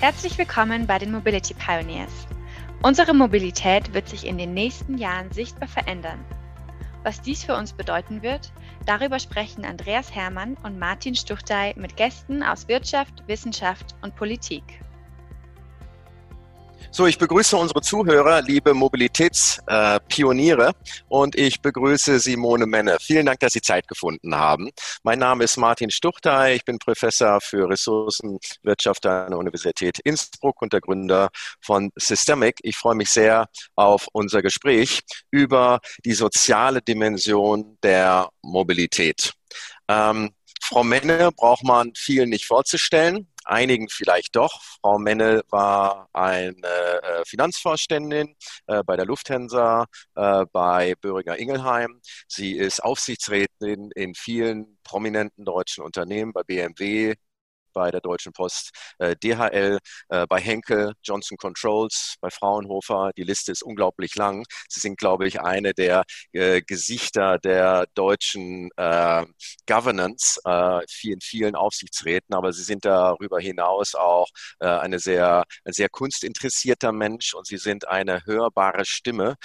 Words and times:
Herzlich 0.00 0.38
willkommen 0.38 0.86
bei 0.86 0.96
den 0.96 1.10
Mobility 1.10 1.54
Pioneers. 1.54 2.28
Unsere 2.82 3.14
Mobilität 3.14 3.94
wird 3.94 4.08
sich 4.08 4.24
in 4.24 4.38
den 4.38 4.54
nächsten 4.54 4.96
Jahren 4.96 5.32
sichtbar 5.32 5.66
verändern. 5.66 6.24
Was 7.02 7.20
dies 7.20 7.42
für 7.42 7.56
uns 7.56 7.72
bedeuten 7.72 8.22
wird, 8.22 8.52
darüber 8.86 9.18
sprechen 9.18 9.64
Andreas 9.64 10.14
Hermann 10.14 10.56
und 10.62 10.78
Martin 10.78 11.16
Stuchtey 11.16 11.74
mit 11.76 11.96
Gästen 11.96 12.44
aus 12.44 12.68
Wirtschaft, 12.68 13.24
Wissenschaft 13.26 13.96
und 14.00 14.14
Politik. 14.14 14.62
So, 16.90 17.06
ich 17.06 17.18
begrüße 17.18 17.54
unsere 17.56 17.82
Zuhörer, 17.82 18.40
liebe 18.40 18.72
Mobilitätspioniere, 18.72 20.68
äh, 20.68 20.72
und 21.08 21.36
ich 21.36 21.60
begrüße 21.60 22.18
Simone 22.18 22.66
Menne. 22.66 22.96
Vielen 23.00 23.26
Dank, 23.26 23.40
dass 23.40 23.52
Sie 23.52 23.60
Zeit 23.60 23.86
gefunden 23.86 24.34
haben. 24.34 24.70
Mein 25.02 25.18
Name 25.18 25.44
ist 25.44 25.58
Martin 25.58 25.90
Stuchtey. 25.90 26.56
Ich 26.56 26.64
bin 26.64 26.78
Professor 26.78 27.42
für 27.42 27.68
Ressourcenwirtschaft 27.68 29.04
an 29.04 29.30
der 29.30 29.38
Universität 29.38 29.98
Innsbruck 29.98 30.62
und 30.62 30.72
der 30.72 30.80
Gründer 30.80 31.28
von 31.60 31.90
Systemic. 31.94 32.56
Ich 32.62 32.76
freue 32.76 32.94
mich 32.94 33.10
sehr 33.10 33.48
auf 33.76 34.08
unser 34.12 34.40
Gespräch 34.40 35.00
über 35.30 35.80
die 36.06 36.14
soziale 36.14 36.80
Dimension 36.80 37.76
der 37.82 38.30
Mobilität. 38.40 39.34
Ähm, 39.88 40.30
Frau 40.62 40.84
Menne 40.84 41.30
braucht 41.36 41.64
man 41.64 41.92
vielen 41.94 42.30
nicht 42.30 42.46
vorzustellen 42.46 43.27
einigen 43.48 43.88
vielleicht 43.88 44.36
doch. 44.36 44.60
Frau 44.80 44.98
Menne 44.98 45.42
war 45.50 46.08
eine 46.12 46.66
äh, 46.66 47.24
Finanzvorständin 47.26 48.34
äh, 48.66 48.82
bei 48.84 48.96
der 48.96 49.06
Lufthansa, 49.06 49.86
äh, 50.14 50.44
bei 50.52 50.94
Böhringer 51.00 51.38
Ingelheim. 51.38 52.00
Sie 52.28 52.52
ist 52.52 52.82
Aufsichtsrätin 52.82 53.90
in 53.94 54.14
vielen 54.14 54.78
prominenten 54.84 55.44
deutschen 55.44 55.84
Unternehmen, 55.84 56.32
bei 56.32 56.42
BMW, 56.42 57.14
bei 57.78 57.92
der 57.92 58.00
Deutschen 58.00 58.32
Post, 58.32 58.72
äh, 58.98 59.14
DHL, 59.14 59.78
äh, 60.08 60.26
bei 60.26 60.40
Henkel, 60.40 60.94
Johnson 61.04 61.36
Controls, 61.36 62.16
bei 62.20 62.28
Fraunhofer. 62.28 63.12
Die 63.16 63.22
Liste 63.22 63.52
ist 63.52 63.62
unglaublich 63.62 64.16
lang. 64.16 64.44
Sie 64.68 64.80
sind, 64.80 64.98
glaube 64.98 65.28
ich, 65.28 65.40
eine 65.40 65.74
der 65.74 66.02
äh, 66.32 66.60
Gesichter 66.60 67.38
der 67.38 67.86
deutschen 67.94 68.70
äh, 68.76 69.24
Governance, 69.68 70.40
äh, 70.44 70.80
vielen, 70.90 71.20
vielen 71.20 71.54
Aufsichtsräten, 71.54 72.34
aber 72.34 72.52
Sie 72.52 72.64
sind 72.64 72.84
darüber 72.84 73.38
hinaus 73.38 73.94
auch 73.94 74.26
äh, 74.58 74.66
eine 74.66 74.98
sehr, 74.98 75.44
ein 75.64 75.72
sehr 75.72 75.88
kunstinteressierter 75.88 76.90
Mensch 76.90 77.32
und 77.34 77.46
Sie 77.46 77.58
sind 77.58 77.86
eine 77.86 78.26
hörbare 78.26 78.84
Stimme 78.84 79.36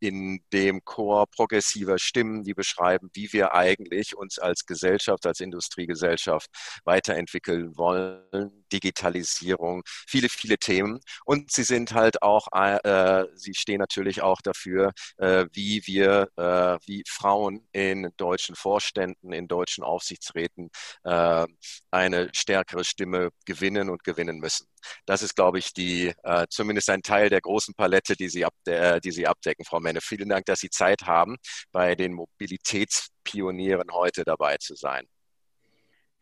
in 0.00 0.40
dem 0.52 0.84
Chor 0.84 1.26
progressiver 1.28 1.98
Stimmen, 1.98 2.44
die 2.44 2.54
beschreiben, 2.54 3.08
wie 3.14 3.32
wir 3.32 3.54
eigentlich 3.54 4.16
uns 4.16 4.38
als 4.38 4.66
Gesellschaft, 4.66 5.26
als 5.26 5.40
Industriegesellschaft 5.40 6.50
weiterentwickeln 6.84 7.53
entwickeln 7.54 7.76
wollen, 7.76 8.64
Digitalisierung, 8.72 9.82
viele, 9.86 10.28
viele 10.28 10.58
Themen. 10.58 11.00
Und 11.24 11.52
sie 11.52 11.62
sind 11.62 11.92
halt 11.92 12.22
auch, 12.22 12.48
äh, 12.52 13.24
sie 13.34 13.54
stehen 13.54 13.78
natürlich 13.78 14.22
auch 14.22 14.40
dafür, 14.42 14.92
äh, 15.18 15.46
wie 15.52 15.82
wir, 15.86 16.28
äh, 16.36 16.78
wie 16.86 17.04
Frauen 17.06 17.66
in 17.72 18.10
deutschen 18.16 18.56
Vorständen, 18.56 19.32
in 19.32 19.48
deutschen 19.48 19.84
Aufsichtsräten 19.84 20.70
äh, 21.04 21.46
eine 21.90 22.30
stärkere 22.32 22.84
Stimme 22.84 23.30
gewinnen 23.46 23.90
und 23.90 24.04
gewinnen 24.04 24.38
müssen. 24.38 24.66
Das 25.06 25.22
ist, 25.22 25.34
glaube 25.34 25.58
ich, 25.58 25.72
die 25.72 26.12
äh, 26.24 26.46
zumindest 26.50 26.90
ein 26.90 27.02
Teil 27.02 27.30
der 27.30 27.40
großen 27.40 27.74
Palette, 27.74 28.16
die 28.16 28.28
Sie, 28.28 28.44
ab, 28.44 28.54
der, 28.66 29.00
die 29.00 29.12
Sie 29.12 29.26
abdecken, 29.26 29.64
Frau 29.64 29.80
Menne. 29.80 30.00
Vielen 30.00 30.28
Dank, 30.28 30.46
dass 30.46 30.60
Sie 30.60 30.70
Zeit 30.70 31.02
haben, 31.02 31.36
bei 31.72 31.94
den 31.94 32.12
Mobilitätspionieren 32.12 33.92
heute 33.92 34.24
dabei 34.24 34.56
zu 34.58 34.74
sein. 34.74 35.06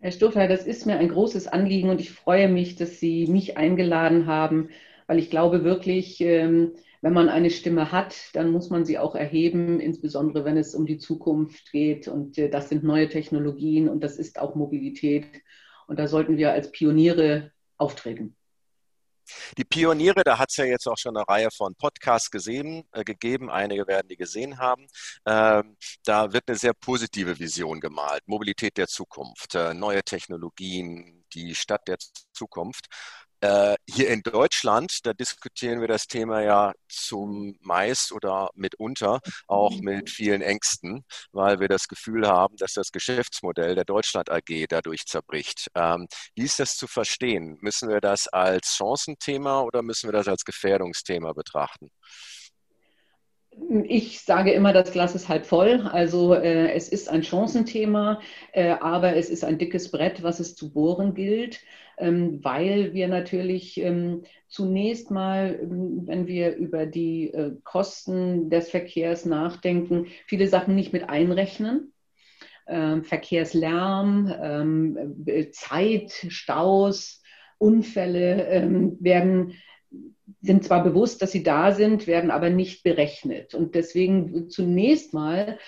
Herr 0.03 0.11
Stoffer, 0.11 0.49
das 0.49 0.67
ist 0.67 0.85
mir 0.85 0.99
ein 0.99 1.11
großes 1.11 1.47
Anliegen 1.47 1.89
und 1.89 2.01
ich 2.01 2.11
freue 2.11 2.49
mich, 2.49 2.75
dass 2.75 2.99
Sie 2.99 3.29
mich 3.29 3.57
eingeladen 3.57 4.27
haben, 4.27 4.71
weil 5.07 5.21
ich 5.21 5.31
glaube 5.31 5.63
wirklich, 5.63 6.21
ähm, 6.21 6.73
wenn 7.03 7.13
man 7.13 7.29
eine 7.29 7.51
Stimme 7.51 7.93
hat, 7.93 8.17
dann 8.33 8.51
muss 8.51 8.69
man 8.69 8.85
sie 8.85 8.99
auch 8.99 9.15
erheben, 9.15 9.79
insbesondere 9.79 10.45
wenn 10.45 10.57
es 10.57 10.75
um 10.75 10.87
die 10.87 10.99
Zukunft 10.99 11.71
geht. 11.71 12.09
Und 12.09 12.37
äh, 12.37 12.51
das 12.51 12.69
sind 12.69 12.83
neue 12.83 13.09
Technologien 13.09 13.89
und 13.89 14.03
das 14.03 14.19
ist 14.19 14.41
auch 14.41 14.57
Mobilität. 14.57 15.27
Und 15.87 16.01
da 16.01 16.09
sollten 16.09 16.37
wir 16.37 16.51
als 16.51 16.73
Pioniere 16.73 17.53
auftreten. 17.79 18.35
Die 19.59 19.65
Pioniere, 19.65 20.23
da 20.25 20.39
hat 20.39 20.51
es 20.51 20.57
ja 20.57 20.65
jetzt 20.65 20.87
auch 20.87 20.99
schon 20.99 21.17
eine 21.17 21.27
Reihe 21.29 21.51
von 21.51 21.75
Podcasts 21.75 22.31
gesehen, 22.31 22.85
äh, 22.93 23.05
gegeben. 23.05 23.51
Einige 23.51 23.87
werden 23.87 24.09
die 24.09 24.17
gesehen 24.17 24.59
haben. 24.59 24.87
Ähm, 25.27 25.77
da 26.05 26.33
wird 26.33 26.45
eine 26.49 26.57
sehr 26.57 26.75
positive 26.75 27.39
Vision 27.39 27.81
gemalt. 27.81 28.23
Mobilität 28.27 28.77
der 28.77 28.87
Zukunft, 28.89 29.55
äh, 29.55 29.75
neue 29.75 30.03
Technologien, 30.03 31.25
die 31.35 31.55
Stadt 31.55 31.87
der 31.89 31.99
Zukunft. 32.33 32.87
Äh, 33.43 33.75
hier 33.91 34.09
in 34.09 34.23
Deutschland, 34.23 35.01
da 35.03 35.13
diskutieren 35.15 35.81
wir 35.81 35.89
das 35.89 36.07
Thema 36.07 36.43
ja 36.43 36.73
zum 36.89 37.57
meist 37.61 38.13
oder 38.13 38.51
mitunter 38.55 39.19
auch 39.49 39.81
mit 39.81 40.11
vielen 40.11 40.43
Ängsten, 40.43 41.05
weil 41.33 41.59
wir 41.59 41.67
das 41.67 41.89
Gefühl 41.89 42.29
haben, 42.29 42.57
dass 42.57 42.75
das 42.75 42.93
Geschäftsmodell 42.93 43.75
der 43.75 43.85
Deutschland 43.85 44.31
AG 44.31 44.67
dadurch 44.69 45.07
zerbricht. 45.07 45.67
Ähm, 45.75 46.07
wie 46.37 46.45
ist 46.45 46.61
das 46.61 46.77
zu 46.77 46.87
verstehen? 46.87 47.59
Müssen 47.61 47.89
wir 47.89 48.01
das 48.01 48.29
als 48.29 48.77
Chancenthema 48.77 49.63
oder 49.63 49.83
müssen 49.83 50.07
wir 50.07 50.13
das 50.13 50.29
als 50.29 50.45
Gefährdungsthema 50.45 51.33
betrachten? 51.33 51.91
Ich 53.85 54.21
sage 54.21 54.53
immer, 54.53 54.73
das 54.73 54.93
Glas 54.93 55.15
ist 55.15 55.29
halb 55.29 55.45
voll. 55.45 55.87
Also 55.93 56.35
äh, 56.35 56.73
es 56.73 56.89
ist 56.89 57.09
ein 57.09 57.23
Chancenthema, 57.23 58.21
äh, 58.53 58.71
aber 58.81 59.15
es 59.17 59.29
ist 59.29 59.45
ein 59.45 59.59
dickes 59.59 59.91
Brett, 59.91 60.23
was 60.23 60.41
es 60.41 60.55
zu 60.55 60.73
bohren 60.73 61.15
gilt. 61.15 61.61
Ähm, 62.03 62.43
weil 62.43 62.95
wir 62.95 63.07
natürlich 63.07 63.81
ähm, 63.81 64.25
zunächst 64.49 65.13
mal, 65.13 65.57
ähm, 65.63 66.03
wenn 66.05 66.27
wir 66.27 66.57
über 66.57 66.85
die 66.85 67.33
äh, 67.33 67.53
Kosten 67.63 68.51
des 68.51 68.71
Verkehrs 68.71 69.25
nachdenken, 69.25 70.09
viele 70.27 70.49
Sachen 70.49 70.75
nicht 70.75 70.93
mit 70.93 71.09
einrechnen. 71.09 71.89
Verkehrslärm, 72.65 74.95
Zeit, 75.51 76.13
Staus, 76.29 77.21
Unfälle 77.59 78.95
werden 79.01 79.55
sind 80.41 80.63
zwar 80.63 80.85
bewusst, 80.85 81.23
dass 81.23 81.33
sie 81.33 81.43
da 81.43 81.73
sind, 81.73 82.07
werden 82.07 82.31
aber 82.31 82.51
nicht 82.51 82.85
berechnet. 82.85 83.55
Und 83.55 83.75
deswegen 83.75 84.49
zunächst 84.49 85.13
mal 85.13 85.59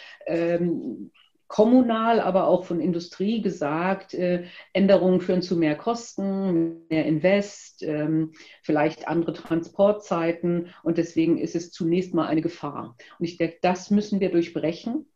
kommunal, 1.46 2.20
aber 2.20 2.46
auch 2.46 2.64
von 2.64 2.80
Industrie 2.80 3.42
gesagt, 3.42 4.14
äh, 4.14 4.44
Änderungen 4.72 5.20
führen 5.20 5.42
zu 5.42 5.56
mehr 5.56 5.76
Kosten, 5.76 6.86
mehr 6.88 7.04
Invest, 7.04 7.82
ähm, 7.82 8.32
vielleicht 8.62 9.08
andere 9.08 9.34
Transportzeiten 9.34 10.68
und 10.82 10.98
deswegen 10.98 11.38
ist 11.38 11.54
es 11.54 11.70
zunächst 11.70 12.14
mal 12.14 12.26
eine 12.26 12.42
Gefahr. 12.42 12.96
Und 13.18 13.24
ich 13.26 13.36
denke, 13.36 13.58
das 13.60 13.90
müssen 13.90 14.20
wir 14.20 14.30
durchbrechen 14.30 15.06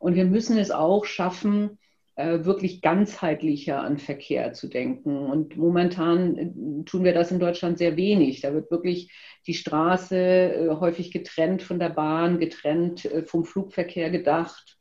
und 0.00 0.14
wir 0.14 0.24
müssen 0.24 0.56
es 0.56 0.70
auch 0.70 1.04
schaffen, 1.04 1.78
äh, 2.16 2.44
wirklich 2.44 2.80
ganzheitlicher 2.80 3.80
an 3.80 3.98
Verkehr 3.98 4.54
zu 4.54 4.68
denken. 4.68 5.18
Und 5.18 5.56
momentan 5.58 6.36
äh, 6.36 6.84
tun 6.86 7.04
wir 7.04 7.12
das 7.12 7.30
in 7.30 7.40
Deutschland 7.40 7.78
sehr 7.78 7.96
wenig. 7.96 8.40
Da 8.40 8.54
wird 8.54 8.70
wirklich 8.70 9.12
die 9.46 9.54
Straße 9.54 10.78
häufig 10.80 11.12
getrennt 11.12 11.62
von 11.62 11.78
der 11.78 11.90
Bahn, 11.90 12.40
getrennt 12.40 13.08
vom 13.26 13.44
Flugverkehr 13.44 14.10
gedacht. 14.10 14.77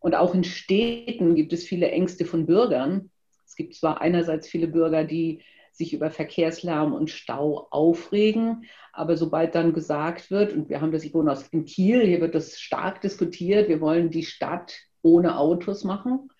Und 0.00 0.14
auch 0.14 0.34
in 0.34 0.44
Städten 0.44 1.34
gibt 1.34 1.52
es 1.52 1.64
viele 1.64 1.90
Ängste 1.90 2.24
von 2.24 2.46
Bürgern. 2.46 3.10
Es 3.46 3.56
gibt 3.56 3.74
zwar 3.74 4.00
einerseits 4.00 4.48
viele 4.48 4.68
Bürger, 4.68 5.04
die 5.04 5.42
sich 5.72 5.94
über 5.94 6.10
Verkehrslärm 6.10 6.92
und 6.92 7.08
Stau 7.08 7.68
aufregen, 7.70 8.64
aber 8.92 9.16
sobald 9.16 9.54
dann 9.54 9.72
gesagt 9.72 10.30
wird, 10.30 10.52
und 10.52 10.68
wir 10.68 10.80
haben 10.80 10.90
das, 10.90 11.04
ich 11.04 11.14
wohne 11.14 11.30
aus 11.30 11.46
in 11.48 11.64
Kiel, 11.64 12.04
hier 12.04 12.20
wird 12.20 12.34
das 12.34 12.58
stark 12.58 13.00
diskutiert, 13.00 13.68
wir 13.68 13.80
wollen 13.80 14.10
die 14.10 14.24
Stadt 14.24 14.76
ohne 15.02 15.38
Autos 15.38 15.84
machen. 15.84 16.30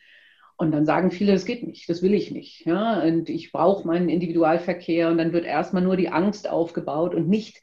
Und 0.57 0.73
dann 0.73 0.85
sagen 0.85 1.13
viele, 1.13 1.33
das 1.33 1.45
geht 1.45 1.65
nicht, 1.65 1.89
das 1.89 2.03
will 2.03 2.15
ich 2.15 2.33
nicht. 2.33 2.67
Ja? 2.67 3.01
Und 3.01 3.31
ich 3.31 3.53
brauche 3.53 3.87
meinen 3.87 4.09
Individualverkehr 4.09 5.09
und 5.09 5.19
dann 5.19 5.33
wird 5.33 5.45
erstmal 5.45 5.85
nur 5.85 5.97
die 5.97 6.09
Angst 6.09 6.51
aufgebaut 6.51 7.15
und 7.15 7.29
nicht 7.29 7.63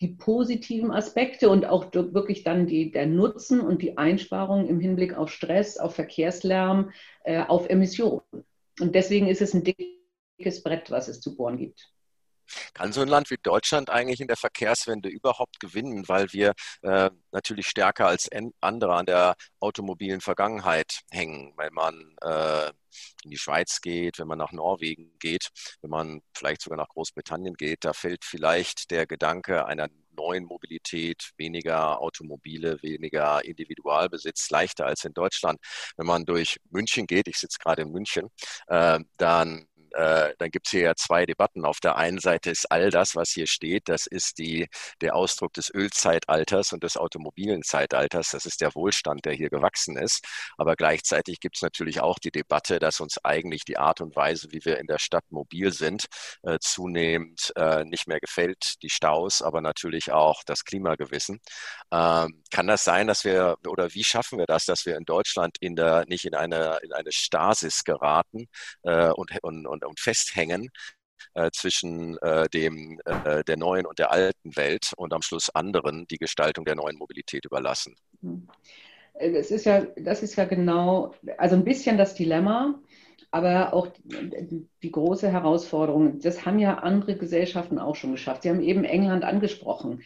die 0.00 0.08
positiven 0.08 0.90
Aspekte 0.90 1.48
und 1.48 1.64
auch 1.64 1.92
wirklich 1.92 2.44
dann 2.44 2.66
die, 2.66 2.90
der 2.90 3.06
Nutzen 3.06 3.60
und 3.60 3.80
die 3.82 3.96
Einsparung 3.96 4.68
im 4.68 4.78
Hinblick 4.78 5.16
auf 5.16 5.30
Stress, 5.30 5.78
auf 5.78 5.94
Verkehrslärm, 5.94 6.90
äh, 7.24 7.42
auf 7.42 7.68
Emissionen. 7.70 8.22
Und 8.80 8.94
deswegen 8.94 9.26
ist 9.26 9.40
es 9.40 9.54
ein 9.54 9.64
dickes 9.64 10.62
Brett, 10.62 10.90
was 10.90 11.08
es 11.08 11.20
zu 11.20 11.34
bohren 11.34 11.56
gibt. 11.56 11.90
Kann 12.74 12.92
so 12.92 13.00
ein 13.02 13.08
Land 13.08 13.30
wie 13.30 13.36
Deutschland 13.42 13.90
eigentlich 13.90 14.20
in 14.20 14.28
der 14.28 14.36
Verkehrswende 14.36 15.08
überhaupt 15.08 15.60
gewinnen, 15.60 16.08
weil 16.08 16.32
wir 16.32 16.54
äh, 16.82 17.10
natürlich 17.32 17.66
stärker 17.68 18.06
als 18.06 18.28
andere 18.60 18.94
an 18.94 19.06
der 19.06 19.36
automobilen 19.60 20.20
Vergangenheit 20.20 21.00
hängen, 21.10 21.54
wenn 21.56 21.74
man 21.74 22.16
äh, 22.22 22.68
in 23.24 23.30
die 23.30 23.38
Schweiz 23.38 23.80
geht, 23.80 24.18
wenn 24.18 24.28
man 24.28 24.38
nach 24.38 24.52
Norwegen 24.52 25.18
geht, 25.18 25.50
wenn 25.82 25.90
man 25.90 26.22
vielleicht 26.34 26.62
sogar 26.62 26.78
nach 26.78 26.88
Großbritannien 26.88 27.54
geht, 27.54 27.84
da 27.84 27.92
fällt 27.92 28.24
vielleicht 28.24 28.90
der 28.90 29.06
Gedanke 29.06 29.66
einer 29.66 29.88
neuen 30.16 30.44
Mobilität, 30.44 31.32
weniger 31.36 32.00
Automobile, 32.00 32.82
weniger 32.82 33.44
Individualbesitz 33.44 34.50
leichter 34.50 34.86
als 34.86 35.04
in 35.04 35.12
Deutschland. 35.12 35.60
Wenn 35.96 36.06
man 36.06 36.24
durch 36.24 36.58
München 36.70 37.06
geht, 37.06 37.28
ich 37.28 37.36
sitze 37.36 37.58
gerade 37.58 37.82
in 37.82 37.92
München, 37.92 38.30
äh, 38.68 38.98
dann 39.18 39.68
äh, 39.96 40.34
dann 40.38 40.50
gibt 40.50 40.66
es 40.66 40.72
hier 40.72 40.82
ja 40.82 40.94
zwei 40.94 41.24
Debatten. 41.24 41.64
Auf 41.64 41.80
der 41.80 41.96
einen 41.96 42.18
Seite 42.18 42.50
ist 42.50 42.70
all 42.70 42.90
das, 42.90 43.16
was 43.16 43.30
hier 43.30 43.46
steht, 43.46 43.88
das 43.88 44.06
ist 44.06 44.38
die, 44.38 44.68
der 45.00 45.16
Ausdruck 45.16 45.54
des 45.54 45.72
Ölzeitalters 45.72 46.72
und 46.72 46.84
des 46.84 46.98
automobilen 46.98 47.62
Zeitalters. 47.62 48.30
Das 48.30 48.44
ist 48.44 48.60
der 48.60 48.74
Wohlstand, 48.74 49.24
der 49.24 49.32
hier 49.32 49.48
gewachsen 49.48 49.96
ist. 49.96 50.24
Aber 50.58 50.76
gleichzeitig 50.76 51.40
gibt 51.40 51.56
es 51.56 51.62
natürlich 51.62 52.00
auch 52.00 52.18
die 52.18 52.30
Debatte, 52.30 52.78
dass 52.78 53.00
uns 53.00 53.18
eigentlich 53.24 53.64
die 53.64 53.78
Art 53.78 54.02
und 54.02 54.14
Weise, 54.16 54.48
wie 54.50 54.64
wir 54.64 54.78
in 54.78 54.86
der 54.86 54.98
Stadt 54.98 55.24
mobil 55.30 55.72
sind, 55.72 56.06
äh, 56.42 56.58
zunehmend 56.60 57.52
äh, 57.56 57.84
nicht 57.84 58.06
mehr 58.06 58.20
gefällt. 58.20 58.74
Die 58.82 58.90
Staus, 58.90 59.40
aber 59.40 59.62
natürlich 59.62 60.12
auch 60.12 60.42
das 60.44 60.64
Klimagewissen. 60.64 61.40
Ähm, 61.90 62.42
kann 62.50 62.66
das 62.66 62.84
sein, 62.84 63.06
dass 63.06 63.24
wir, 63.24 63.56
oder 63.66 63.94
wie 63.94 64.04
schaffen 64.04 64.38
wir 64.38 64.46
das, 64.46 64.66
dass 64.66 64.84
wir 64.84 64.96
in 64.96 65.04
Deutschland 65.04 65.56
in 65.60 65.74
der, 65.76 66.04
nicht 66.06 66.26
in 66.26 66.34
eine, 66.34 66.78
in 66.82 66.92
eine 66.92 67.12
Stasis 67.12 67.84
geraten 67.84 68.46
äh, 68.82 69.08
und, 69.10 69.30
und, 69.42 69.66
und, 69.66 69.85
und 69.86 70.00
festhängen, 70.00 70.70
äh, 71.34 71.50
zwischen 71.52 72.16
äh, 72.18 72.48
dem, 72.48 72.98
äh, 73.04 73.44
der 73.44 73.56
neuen 73.56 73.86
und 73.86 73.98
der 73.98 74.10
alten 74.10 74.56
Welt 74.56 74.92
und 74.96 75.12
am 75.12 75.22
Schluss 75.22 75.50
anderen 75.50 76.06
die 76.08 76.18
Gestaltung 76.18 76.64
der 76.64 76.76
neuen 76.76 76.96
Mobilität 76.96 77.44
überlassen. 77.44 77.94
Das 79.18 79.50
ist 79.50 79.64
ja, 79.64 79.82
das 79.96 80.22
ist 80.22 80.36
ja 80.36 80.44
genau, 80.44 81.14
also 81.38 81.56
ein 81.56 81.64
bisschen 81.64 81.98
das 81.98 82.14
Dilemma, 82.14 82.80
aber 83.30 83.74
auch 83.74 83.88
die, 84.04 84.66
die 84.82 84.90
große 84.90 85.30
Herausforderung. 85.30 86.20
Das 86.20 86.46
haben 86.46 86.58
ja 86.58 86.78
andere 86.78 87.16
Gesellschaften 87.16 87.78
auch 87.78 87.96
schon 87.96 88.12
geschafft. 88.12 88.42
Sie 88.42 88.50
haben 88.50 88.62
eben 88.62 88.84
England 88.84 89.24
angesprochen. 89.24 90.02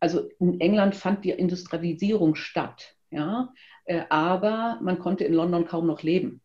Also 0.00 0.28
in 0.38 0.60
England 0.60 0.96
fand 0.96 1.24
die 1.24 1.30
Industrialisierung 1.30 2.34
statt, 2.34 2.94
ja, 3.10 3.52
äh, 3.86 4.02
aber 4.10 4.78
man 4.82 4.98
konnte 4.98 5.24
in 5.24 5.32
London 5.32 5.66
kaum 5.66 5.86
noch 5.86 6.02
leben 6.02 6.42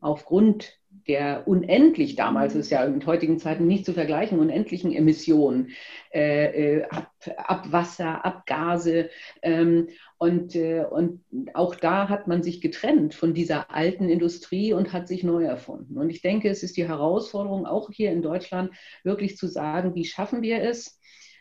aufgrund 0.00 0.79
der 1.06 1.48
unendlich, 1.48 2.16
damals 2.16 2.54
ist 2.54 2.70
ja 2.70 2.84
in 2.84 3.04
heutigen 3.06 3.38
Zeiten 3.38 3.66
nicht 3.66 3.84
zu 3.84 3.92
vergleichen, 3.92 4.38
unendlichen 4.38 4.92
Emissionen, 4.92 5.70
äh, 6.12 6.78
äh 6.78 6.84
ab, 6.84 7.10
Abwasser, 7.36 8.24
Abgase. 8.24 9.10
Ähm, 9.42 9.88
und, 10.18 10.54
äh, 10.54 10.84
und 10.88 11.24
auch 11.54 11.74
da 11.74 12.08
hat 12.08 12.28
man 12.28 12.42
sich 12.42 12.60
getrennt 12.60 13.14
von 13.14 13.34
dieser 13.34 13.74
alten 13.74 14.08
Industrie 14.08 14.72
und 14.72 14.92
hat 14.92 15.08
sich 15.08 15.24
neu 15.24 15.44
erfunden. 15.44 15.96
Und 15.98 16.10
ich 16.10 16.22
denke, 16.22 16.48
es 16.48 16.62
ist 16.62 16.76
die 16.76 16.86
Herausforderung, 16.86 17.66
auch 17.66 17.90
hier 17.90 18.12
in 18.12 18.22
Deutschland, 18.22 18.70
wirklich 19.02 19.36
zu 19.36 19.46
sagen, 19.46 19.94
wie 19.94 20.04
schaffen 20.04 20.42
wir 20.42 20.62
es, 20.62 20.99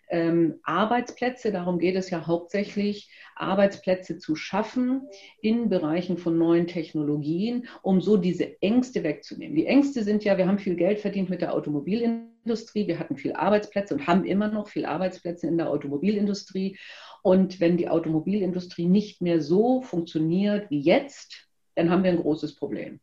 ähm, 0.09 0.59
Arbeitsplätze, 0.63 1.51
darum 1.51 1.79
geht 1.79 1.95
es 1.95 2.09
ja 2.09 2.25
hauptsächlich, 2.25 3.11
Arbeitsplätze 3.35 4.17
zu 4.17 4.35
schaffen 4.35 5.07
in 5.41 5.69
Bereichen 5.69 6.17
von 6.17 6.37
neuen 6.37 6.67
Technologien, 6.67 7.67
um 7.81 8.01
so 8.01 8.17
diese 8.17 8.61
Ängste 8.61 9.03
wegzunehmen. 9.03 9.55
Die 9.55 9.67
Ängste 9.67 10.03
sind 10.03 10.23
ja, 10.23 10.37
wir 10.37 10.47
haben 10.47 10.59
viel 10.59 10.75
Geld 10.75 10.99
verdient 10.99 11.29
mit 11.29 11.41
der 11.41 11.53
Automobilindustrie, 11.53 12.87
wir 12.87 12.99
hatten 12.99 13.17
viel 13.17 13.33
Arbeitsplätze 13.33 13.93
und 13.93 14.07
haben 14.07 14.25
immer 14.25 14.49
noch 14.49 14.67
viel 14.67 14.85
Arbeitsplätze 14.85 15.47
in 15.47 15.57
der 15.57 15.69
Automobilindustrie. 15.69 16.77
Und 17.21 17.59
wenn 17.59 17.77
die 17.77 17.89
Automobilindustrie 17.89 18.87
nicht 18.87 19.21
mehr 19.21 19.41
so 19.41 19.81
funktioniert 19.81 20.69
wie 20.69 20.79
jetzt, 20.79 21.47
dann 21.75 21.89
haben 21.89 22.03
wir 22.03 22.11
ein 22.11 22.21
großes 22.21 22.55
Problem. 22.55 22.99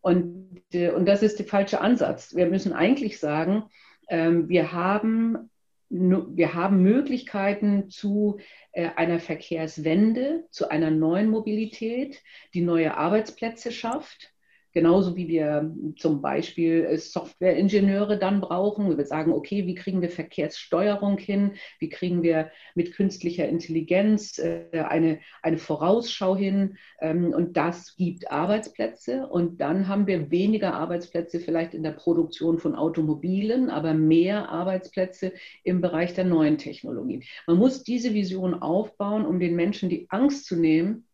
Und, 0.00 0.62
äh, 0.72 0.90
und 0.90 1.06
das 1.06 1.22
ist 1.22 1.38
der 1.38 1.46
falsche 1.46 1.80
Ansatz. 1.80 2.34
Wir 2.34 2.46
müssen 2.46 2.72
eigentlich 2.72 3.18
sagen, 3.18 3.64
ähm, 4.08 4.48
wir 4.48 4.72
haben 4.72 5.50
wir 5.96 6.54
haben 6.54 6.82
Möglichkeiten 6.82 7.88
zu 7.88 8.38
äh, 8.72 8.90
einer 8.96 9.20
Verkehrswende, 9.20 10.44
zu 10.50 10.68
einer 10.68 10.90
neuen 10.90 11.30
Mobilität, 11.30 12.20
die 12.52 12.62
neue 12.62 12.96
Arbeitsplätze 12.96 13.70
schafft 13.70 14.33
Genauso 14.74 15.14
wie 15.14 15.28
wir 15.28 15.72
zum 15.96 16.20
Beispiel 16.20 16.84
äh, 16.84 16.98
Softwareingenieure 16.98 18.18
dann 18.18 18.40
brauchen. 18.40 18.98
Wir 18.98 19.04
sagen, 19.04 19.32
okay, 19.32 19.68
wie 19.68 19.76
kriegen 19.76 20.02
wir 20.02 20.10
Verkehrssteuerung 20.10 21.16
hin? 21.16 21.52
Wie 21.78 21.88
kriegen 21.88 22.24
wir 22.24 22.50
mit 22.74 22.92
künstlicher 22.92 23.48
Intelligenz 23.48 24.40
äh, 24.40 24.66
eine, 24.72 25.20
eine 25.42 25.58
Vorausschau 25.58 26.34
hin? 26.34 26.76
Ähm, 27.00 27.32
und 27.32 27.56
das 27.56 27.94
gibt 27.94 28.32
Arbeitsplätze. 28.32 29.28
Und 29.28 29.60
dann 29.60 29.86
haben 29.86 30.08
wir 30.08 30.32
weniger 30.32 30.74
Arbeitsplätze 30.74 31.38
vielleicht 31.38 31.74
in 31.74 31.84
der 31.84 31.92
Produktion 31.92 32.58
von 32.58 32.74
Automobilen, 32.74 33.70
aber 33.70 33.94
mehr 33.94 34.48
Arbeitsplätze 34.48 35.32
im 35.62 35.82
Bereich 35.82 36.14
der 36.14 36.24
neuen 36.24 36.58
Technologien. 36.58 37.22
Man 37.46 37.58
muss 37.58 37.84
diese 37.84 38.12
Vision 38.12 38.54
aufbauen, 38.54 39.24
um 39.24 39.38
den 39.38 39.54
Menschen 39.54 39.88
die 39.88 40.06
Angst 40.10 40.46
zu 40.46 40.56
nehmen, 40.56 41.06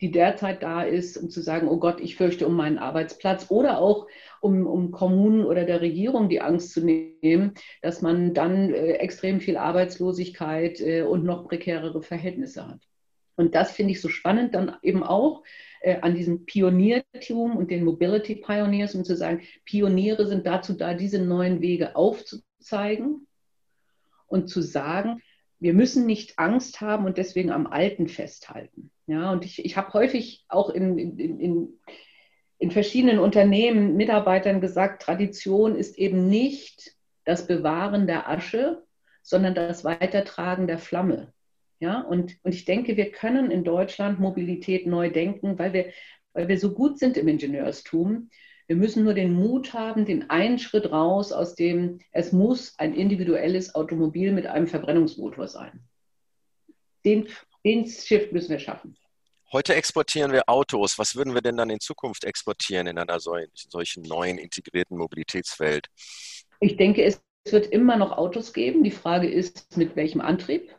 die 0.00 0.10
derzeit 0.10 0.62
da 0.62 0.82
ist, 0.82 1.16
um 1.16 1.30
zu 1.30 1.40
sagen, 1.40 1.68
oh 1.68 1.78
Gott, 1.78 2.00
ich 2.00 2.16
fürchte 2.16 2.46
um 2.46 2.54
meinen 2.54 2.78
Arbeitsplatz 2.78 3.46
oder 3.50 3.78
auch 3.78 4.06
um, 4.40 4.66
um 4.66 4.90
Kommunen 4.90 5.44
oder 5.44 5.64
der 5.64 5.80
Regierung 5.80 6.28
die 6.28 6.40
Angst 6.40 6.72
zu 6.72 6.84
nehmen, 6.84 7.54
dass 7.80 8.02
man 8.02 8.34
dann 8.34 8.74
äh, 8.74 8.94
extrem 8.94 9.40
viel 9.40 9.56
Arbeitslosigkeit 9.56 10.80
äh, 10.80 11.02
und 11.02 11.24
noch 11.24 11.46
prekärere 11.48 12.02
Verhältnisse 12.02 12.66
hat. 12.66 12.80
Und 13.36 13.54
das 13.54 13.72
finde 13.72 13.92
ich 13.92 14.00
so 14.00 14.08
spannend, 14.08 14.54
dann 14.54 14.76
eben 14.82 15.02
auch 15.02 15.42
äh, 15.80 16.00
an 16.00 16.14
diesem 16.14 16.44
Pioniertum 16.44 17.56
und 17.56 17.70
den 17.70 17.84
Mobility 17.84 18.36
Pioneers, 18.36 18.94
um 18.94 19.04
zu 19.04 19.16
sagen, 19.16 19.42
Pioniere 19.64 20.26
sind 20.26 20.46
dazu 20.46 20.74
da, 20.74 20.94
diese 20.94 21.20
neuen 21.20 21.60
Wege 21.60 21.96
aufzuzeigen 21.96 23.26
und 24.26 24.48
zu 24.48 24.60
sagen, 24.60 25.20
wir 25.60 25.74
müssen 25.74 26.06
nicht 26.06 26.38
Angst 26.38 26.80
haben 26.80 27.06
und 27.06 27.18
deswegen 27.18 27.50
am 27.50 27.66
Alten 27.66 28.08
festhalten. 28.08 28.90
Ja, 29.06 29.32
und 29.32 29.44
ich, 29.44 29.64
ich 29.64 29.76
habe 29.76 29.92
häufig 29.92 30.44
auch 30.48 30.70
in, 30.70 30.98
in, 30.98 31.40
in, 31.40 31.80
in 32.58 32.70
verschiedenen 32.70 33.18
Unternehmen 33.18 33.96
Mitarbeitern 33.96 34.60
gesagt, 34.60 35.02
Tradition 35.02 35.76
ist 35.76 35.98
eben 35.98 36.28
nicht 36.28 36.92
das 37.24 37.46
Bewahren 37.46 38.06
der 38.06 38.28
Asche, 38.28 38.82
sondern 39.22 39.54
das 39.54 39.84
Weitertragen 39.84 40.66
der 40.66 40.78
Flamme. 40.78 41.32
Ja, 41.80 42.00
und, 42.00 42.36
und 42.42 42.54
ich 42.54 42.64
denke, 42.64 42.96
wir 42.96 43.10
können 43.10 43.50
in 43.50 43.64
Deutschland 43.64 44.20
Mobilität 44.20 44.86
neu 44.86 45.10
denken, 45.10 45.58
weil 45.58 45.72
wir, 45.72 45.92
weil 46.32 46.48
wir 46.48 46.58
so 46.58 46.72
gut 46.72 46.98
sind 46.98 47.16
im 47.16 47.28
Ingenieurstum. 47.28 48.30
Wir 48.66 48.76
müssen 48.76 49.04
nur 49.04 49.12
den 49.12 49.34
Mut 49.34 49.74
haben, 49.74 50.06
den 50.06 50.30
einen 50.30 50.58
Schritt 50.58 50.90
raus 50.90 51.32
aus 51.32 51.54
dem, 51.54 51.98
es 52.12 52.32
muss 52.32 52.78
ein 52.78 52.94
individuelles 52.94 53.74
Automobil 53.74 54.32
mit 54.32 54.46
einem 54.46 54.66
Verbrennungsmotor 54.66 55.48
sein. 55.48 55.80
Den, 57.04 57.26
den 57.64 57.86
Shift 57.86 58.32
müssen 58.32 58.50
wir 58.50 58.58
schaffen. 58.58 58.96
Heute 59.52 59.74
exportieren 59.74 60.32
wir 60.32 60.48
Autos. 60.48 60.98
Was 60.98 61.14
würden 61.16 61.34
wir 61.34 61.40
denn 61.40 61.56
dann 61.56 61.70
in 61.70 61.80
Zukunft 61.80 62.24
exportieren 62.24 62.86
in 62.86 62.98
einer 62.98 63.20
solchen 63.20 64.02
neuen 64.02 64.38
integrierten 64.38 64.96
Mobilitätswelt? 64.96 65.86
Ich 66.60 66.76
denke, 66.76 67.04
es 67.04 67.22
wird 67.50 67.66
immer 67.66 67.96
noch 67.96 68.12
Autos 68.16 68.52
geben. 68.52 68.82
Die 68.82 68.90
Frage 68.90 69.28
ist, 69.28 69.76
mit 69.76 69.96
welchem 69.96 70.20
Antrieb? 70.20 70.74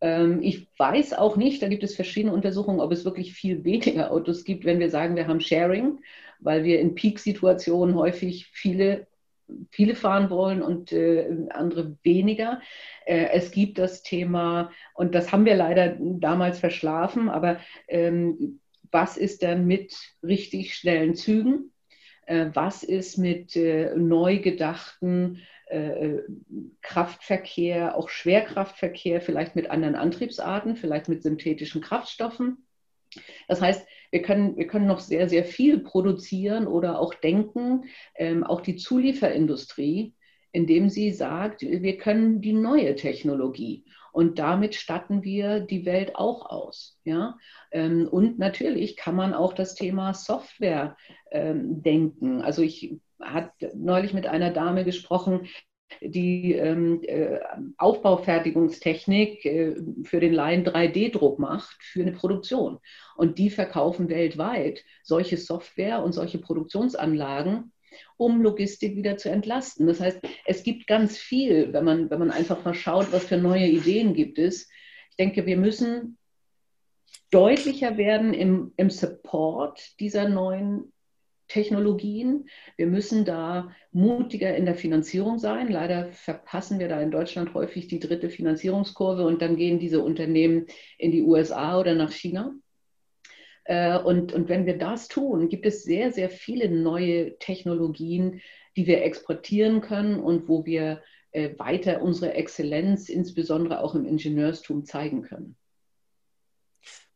Ähm, 0.00 0.42
ich 0.42 0.68
weiß 0.78 1.14
auch 1.14 1.36
nicht, 1.36 1.62
da 1.62 1.68
gibt 1.68 1.82
es 1.82 1.96
verschiedene 1.96 2.32
Untersuchungen, 2.32 2.80
ob 2.80 2.92
es 2.92 3.04
wirklich 3.04 3.32
viel 3.34 3.64
weniger 3.64 4.10
Autos 4.12 4.44
gibt, 4.44 4.64
wenn 4.64 4.78
wir 4.78 4.90
sagen, 4.90 5.16
wir 5.16 5.26
haben 5.26 5.40
Sharing, 5.40 6.00
weil 6.40 6.64
wir 6.64 6.80
in 6.80 6.94
Peak-Situationen 6.94 7.96
häufig 7.96 8.46
viele 8.52 9.07
viele 9.70 9.94
fahren 9.94 10.30
wollen 10.30 10.62
und 10.62 10.92
äh, 10.92 11.28
andere 11.50 11.96
weniger. 12.02 12.60
Äh, 13.04 13.28
es 13.32 13.50
gibt 13.50 13.78
das 13.78 14.02
Thema, 14.02 14.70
und 14.94 15.14
das 15.14 15.32
haben 15.32 15.44
wir 15.44 15.54
leider 15.54 15.96
damals 15.98 16.58
verschlafen, 16.58 17.28
aber 17.28 17.58
ähm, 17.88 18.60
was 18.90 19.16
ist 19.16 19.42
dann 19.42 19.66
mit 19.66 19.94
richtig 20.22 20.74
schnellen 20.74 21.14
Zügen? 21.14 21.72
Äh, 22.26 22.50
was 22.54 22.82
ist 22.82 23.16
mit 23.16 23.56
äh, 23.56 23.94
neu 23.96 24.38
gedachten 24.38 25.42
äh, 25.66 26.18
Kraftverkehr, 26.82 27.96
auch 27.96 28.08
Schwerkraftverkehr, 28.08 29.20
vielleicht 29.20 29.56
mit 29.56 29.70
anderen 29.70 29.94
Antriebsarten, 29.94 30.76
vielleicht 30.76 31.08
mit 31.08 31.22
synthetischen 31.22 31.80
Kraftstoffen? 31.80 32.66
Das 33.48 33.60
heißt, 33.60 33.86
wir 34.10 34.22
können, 34.22 34.56
wir 34.56 34.66
können 34.66 34.86
noch 34.86 35.00
sehr, 35.00 35.28
sehr 35.28 35.44
viel 35.44 35.80
produzieren 35.80 36.66
oder 36.66 36.98
auch 36.98 37.14
denken, 37.14 37.84
ähm, 38.16 38.44
auch 38.44 38.60
die 38.60 38.76
Zulieferindustrie, 38.76 40.14
indem 40.52 40.88
sie 40.88 41.12
sagt, 41.12 41.62
wir 41.62 41.98
können 41.98 42.40
die 42.40 42.54
neue 42.54 42.94
Technologie 42.96 43.84
und 44.12 44.38
damit 44.38 44.74
statten 44.74 45.22
wir 45.22 45.60
die 45.60 45.84
Welt 45.86 46.16
auch 46.16 46.46
aus. 46.46 46.98
Ja? 47.04 47.36
Ähm, 47.70 48.08
und 48.10 48.38
natürlich 48.38 48.96
kann 48.96 49.14
man 49.14 49.34
auch 49.34 49.52
das 49.52 49.74
Thema 49.74 50.14
Software 50.14 50.96
ähm, 51.30 51.82
denken. 51.82 52.42
Also 52.42 52.62
ich 52.62 52.96
hatte 53.20 53.72
neulich 53.76 54.14
mit 54.14 54.26
einer 54.26 54.50
Dame 54.50 54.84
gesprochen, 54.84 55.46
die 56.00 56.52
ähm, 56.52 57.02
äh, 57.02 57.38
Aufbaufertigungstechnik 57.76 59.44
äh, 59.44 59.76
für 60.04 60.20
den 60.20 60.32
Laien 60.32 60.64
3D-Druck 60.64 61.38
macht 61.38 61.82
für 61.82 62.02
eine 62.02 62.12
Produktion. 62.12 62.78
Und 63.16 63.38
die 63.38 63.50
verkaufen 63.50 64.08
weltweit 64.08 64.84
solche 65.02 65.36
Software 65.36 66.02
und 66.02 66.12
solche 66.12 66.38
Produktionsanlagen, 66.38 67.72
um 68.16 68.42
Logistik 68.42 68.96
wieder 68.96 69.16
zu 69.16 69.30
entlasten. 69.30 69.86
Das 69.86 70.00
heißt, 70.00 70.20
es 70.46 70.62
gibt 70.62 70.86
ganz 70.86 71.16
viel, 71.16 71.72
wenn 71.72 71.84
man, 71.84 72.10
wenn 72.10 72.18
man 72.18 72.30
einfach 72.30 72.64
mal 72.64 72.74
schaut, 72.74 73.12
was 73.12 73.24
für 73.24 73.38
neue 73.38 73.66
Ideen 73.66 74.14
gibt 74.14 74.38
es. 74.38 74.68
Ich 75.10 75.16
denke, 75.16 75.46
wir 75.46 75.56
müssen 75.56 76.18
deutlicher 77.30 77.96
werden 77.96 78.34
im, 78.34 78.72
im 78.76 78.90
Support 78.90 79.98
dieser 80.00 80.28
neuen 80.28 80.92
Technologien. 81.48 82.48
Wir 82.76 82.86
müssen 82.86 83.24
da 83.24 83.74
mutiger 83.90 84.54
in 84.54 84.66
der 84.66 84.74
Finanzierung 84.74 85.38
sein. 85.38 85.68
Leider 85.70 86.12
verpassen 86.12 86.78
wir 86.78 86.88
da 86.88 87.00
in 87.00 87.10
Deutschland 87.10 87.54
häufig 87.54 87.88
die 87.88 87.98
dritte 87.98 88.30
Finanzierungskurve 88.30 89.26
und 89.26 89.42
dann 89.42 89.56
gehen 89.56 89.78
diese 89.78 90.02
Unternehmen 90.02 90.66
in 90.98 91.10
die 91.10 91.22
USA 91.22 91.80
oder 91.80 91.94
nach 91.94 92.12
China. 92.12 92.54
Äh, 93.64 93.98
und, 93.98 94.32
und 94.32 94.48
wenn 94.48 94.64
wir 94.64 94.78
das 94.78 95.08
tun, 95.08 95.48
gibt 95.48 95.66
es 95.66 95.82
sehr, 95.82 96.10
sehr 96.12 96.30
viele 96.30 96.70
neue 96.70 97.38
Technologien, 97.38 98.40
die 98.76 98.86
wir 98.86 99.02
exportieren 99.02 99.80
können 99.80 100.20
und 100.20 100.48
wo 100.48 100.64
wir 100.64 101.02
äh, 101.32 101.50
weiter 101.58 102.00
unsere 102.00 102.32
Exzellenz, 102.32 103.10
insbesondere 103.10 103.82
auch 103.82 103.94
im 103.94 104.06
Ingenieurstum, 104.06 104.86
zeigen 104.86 105.22
können. 105.22 105.57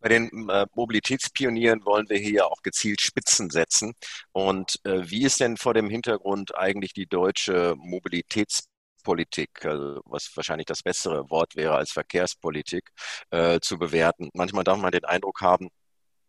Bei 0.02 0.08
den 0.08 0.48
äh, 0.50 0.66
Mobilitätspionieren 0.74 1.84
wollen 1.84 2.08
wir 2.08 2.18
hier 2.18 2.46
auch 2.46 2.60
gezielt 2.62 3.00
Spitzen 3.00 3.50
setzen. 3.50 3.94
Und 4.32 4.80
äh, 4.84 5.08
wie 5.08 5.24
ist 5.24 5.38
denn 5.40 5.56
vor 5.56 5.74
dem 5.74 5.88
Hintergrund 5.88 6.56
eigentlich 6.56 6.92
die 6.92 7.06
deutsche 7.06 7.74
Mobilitätspolitik, 7.78 9.64
also 9.64 10.00
was 10.04 10.30
wahrscheinlich 10.36 10.66
das 10.66 10.82
bessere 10.82 11.30
Wort 11.30 11.54
wäre 11.54 11.76
als 11.76 11.92
Verkehrspolitik, 11.92 12.90
äh, 13.30 13.60
zu 13.60 13.78
bewerten? 13.78 14.30
Manchmal 14.34 14.64
darf 14.64 14.78
man 14.78 14.90
den 14.90 15.04
Eindruck 15.04 15.40
haben, 15.40 15.68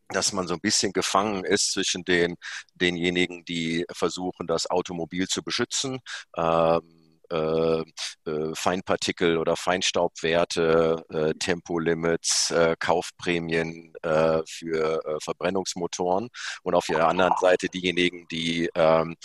dass 0.10 0.34
man 0.34 0.48
so 0.48 0.54
ein 0.54 0.62
bisschen 0.62 0.94
gefangen 0.94 1.44
ist 1.44 1.72
zwischen 1.72 2.04
den, 2.04 2.36
denjenigen, 2.76 3.44
die 3.46 3.86
versuchen, 3.92 4.46
das 4.46 4.70
Automobil 4.70 5.28
zu 5.28 5.42
beschützen. 5.42 6.00
Ähm, 6.38 7.03
äh, 7.32 7.82
äh, 8.26 8.56
Feinpartikel 8.56 9.38
oder 9.38 9.56
Feinstaubwerte, 9.56 11.04
äh, 11.10 11.34
Tempolimits, 11.40 12.52
äh, 12.52 12.76
Kaufprämien 12.80 13.93
äh, 14.04 14.42
für 14.46 15.04
äh, 15.06 15.18
Verbrennungsmotoren 15.22 16.30
und 16.64 16.76
auf 16.76 16.86
der 16.88 17.08
anderen 17.08 17.34
Seite 17.40 17.68
diejenigen, 17.70 18.28
die 18.30 18.70
ähm, 18.76 19.16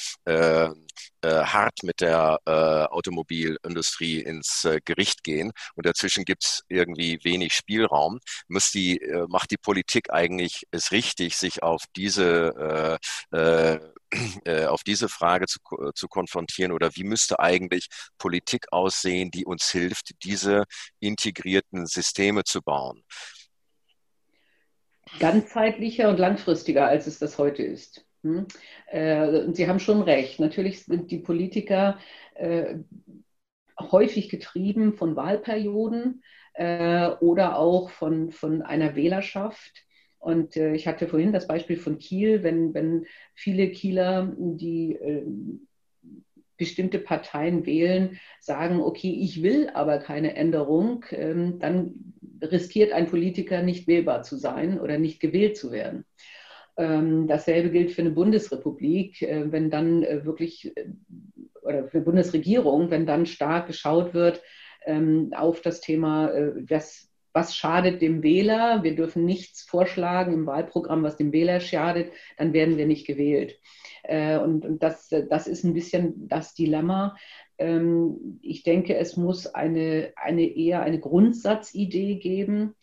hart 1.24 1.82
mit 1.82 2.00
der 2.00 2.38
Automobilindustrie 2.90 4.20
ins 4.20 4.66
Gericht 4.84 5.24
gehen. 5.24 5.52
Und 5.74 5.86
dazwischen 5.86 6.24
gibt 6.24 6.44
es 6.44 6.62
irgendwie 6.68 7.18
wenig 7.24 7.54
Spielraum. 7.54 8.20
Muss 8.48 8.70
die, 8.70 9.00
macht 9.28 9.50
die 9.50 9.56
Politik 9.56 10.12
eigentlich 10.12 10.64
es 10.70 10.92
richtig, 10.92 11.36
sich 11.36 11.62
auf 11.62 11.84
diese 11.96 12.98
äh, 14.44 14.66
auf 14.66 14.84
diese 14.84 15.08
Frage 15.08 15.46
zu, 15.46 15.58
zu 15.94 16.08
konfrontieren 16.08 16.72
oder 16.72 16.94
wie 16.96 17.04
müsste 17.04 17.38
eigentlich 17.40 17.88
Politik 18.16 18.66
aussehen, 18.72 19.30
die 19.30 19.44
uns 19.44 19.70
hilft, 19.70 20.12
diese 20.24 20.64
integrierten 21.00 21.86
Systeme 21.86 22.44
zu 22.44 22.62
bauen? 22.62 23.04
Ganzheitlicher 25.18 26.08
und 26.08 26.18
langfristiger, 26.18 26.86
als 26.86 27.06
es 27.06 27.18
das 27.18 27.38
heute 27.38 27.62
ist. 27.62 28.04
Hm? 28.22 28.46
Äh, 28.86 29.52
Sie 29.52 29.68
haben 29.68 29.80
schon 29.80 30.02
recht. 30.02 30.40
Natürlich 30.40 30.84
sind 30.84 31.10
die 31.10 31.18
Politiker 31.18 31.98
äh, 32.34 32.76
häufig 33.80 34.28
getrieben 34.28 34.94
von 34.94 35.16
Wahlperioden 35.16 36.22
äh, 36.54 37.08
oder 37.20 37.58
auch 37.58 37.90
von, 37.90 38.30
von 38.30 38.62
einer 38.62 38.96
Wählerschaft 38.96 39.84
und 40.18 40.56
äh, 40.56 40.74
ich 40.74 40.86
hatte 40.86 41.06
vorhin 41.06 41.32
das 41.32 41.46
Beispiel 41.46 41.76
von 41.76 41.98
Kiel, 41.98 42.42
wenn, 42.42 42.74
wenn 42.74 43.06
viele 43.34 43.70
Kieler, 43.70 44.34
die 44.36 44.94
äh, 44.94 45.24
bestimmte 46.56 46.98
Parteien 46.98 47.66
wählen, 47.66 48.18
sagen, 48.40 48.80
okay, 48.80 49.16
ich 49.20 49.42
will 49.42 49.70
aber 49.72 49.98
keine 49.98 50.34
Änderung, 50.34 51.04
ähm, 51.12 51.60
dann 51.60 52.14
riskiert 52.42 52.92
ein 52.92 53.06
Politiker 53.06 53.62
nicht 53.62 53.86
wählbar 53.86 54.22
zu 54.22 54.36
sein 54.36 54.80
oder 54.80 54.98
nicht 54.98 55.20
gewählt 55.20 55.56
zu 55.56 55.72
werden. 55.72 56.04
Ähm, 56.76 57.26
dasselbe 57.26 57.70
gilt 57.70 57.90
für 57.90 58.02
eine 58.02 58.10
Bundesrepublik, 58.10 59.22
äh, 59.22 59.50
wenn 59.50 59.70
dann 59.70 60.04
äh, 60.04 60.24
wirklich, 60.24 60.76
äh, 60.76 60.90
oder 61.62 61.88
für 61.88 62.00
Bundesregierung, 62.00 62.90
wenn 62.90 63.04
dann 63.04 63.26
stark 63.26 63.66
geschaut 63.66 64.14
wird 64.14 64.42
ähm, 64.86 65.32
auf 65.36 65.60
das 65.60 65.80
Thema, 65.80 66.30
äh, 66.30 66.52
was, 67.32 67.56
schadet 67.56 68.02
dem 68.02 68.22
Wähler. 68.22 68.82
Wir 68.82 68.94
dürfen 68.94 69.24
nichts 69.24 69.62
vorschlagen 69.62 70.32
im 70.32 70.46
Wahlprogramm, 70.46 71.02
was 71.02 71.16
dem 71.16 71.32
Wähler 71.32 71.60
schadet, 71.60 72.12
dann 72.36 72.52
werden 72.52 72.76
wir 72.76 72.86
nicht 72.86 73.06
gewählt. 73.06 73.58
Äh, 74.02 74.38
und, 74.38 74.82
das, 74.82 75.08
das 75.08 75.46
ist 75.46 75.64
ein 75.64 75.74
bisschen 75.74 76.28
das 76.28 76.54
Dilemma. 76.54 77.16
Ähm, 77.58 78.38
ich 78.42 78.62
denke, 78.62 78.96
es 78.96 79.16
muss 79.16 79.46
eine, 79.46 80.12
eine 80.16 80.44
eher 80.44 80.82
eine 80.82 81.00
Grundsatzidee 81.00 82.16
geben. 82.16 82.74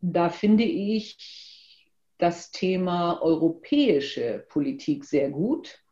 Da 0.00 0.28
finde 0.28 0.64
ich 0.64 1.88
das 2.18 2.50
Thema 2.50 3.20
europäische 3.22 4.44
Politik 4.48 5.04
sehr 5.04 5.30
gut. 5.30 5.82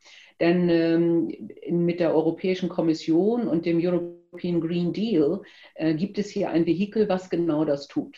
Denn 0.41 0.69
ähm, 0.69 1.49
mit 1.71 2.01
der 2.01 2.15
Europäischen 2.15 2.69
Kommission 2.69 3.47
und 3.47 3.67
dem 3.67 3.79
European 3.79 4.24
Green 4.61 4.93
Deal 4.93 5.43
äh, 5.75 5.95
gibt 5.95 6.19
es 6.19 6.31
hier 6.31 6.51
ein 6.51 6.67
Vehikel, 6.67 7.09
was 7.09 7.31
genau 7.31 7.65
das 7.65 7.89
tut. 7.89 8.17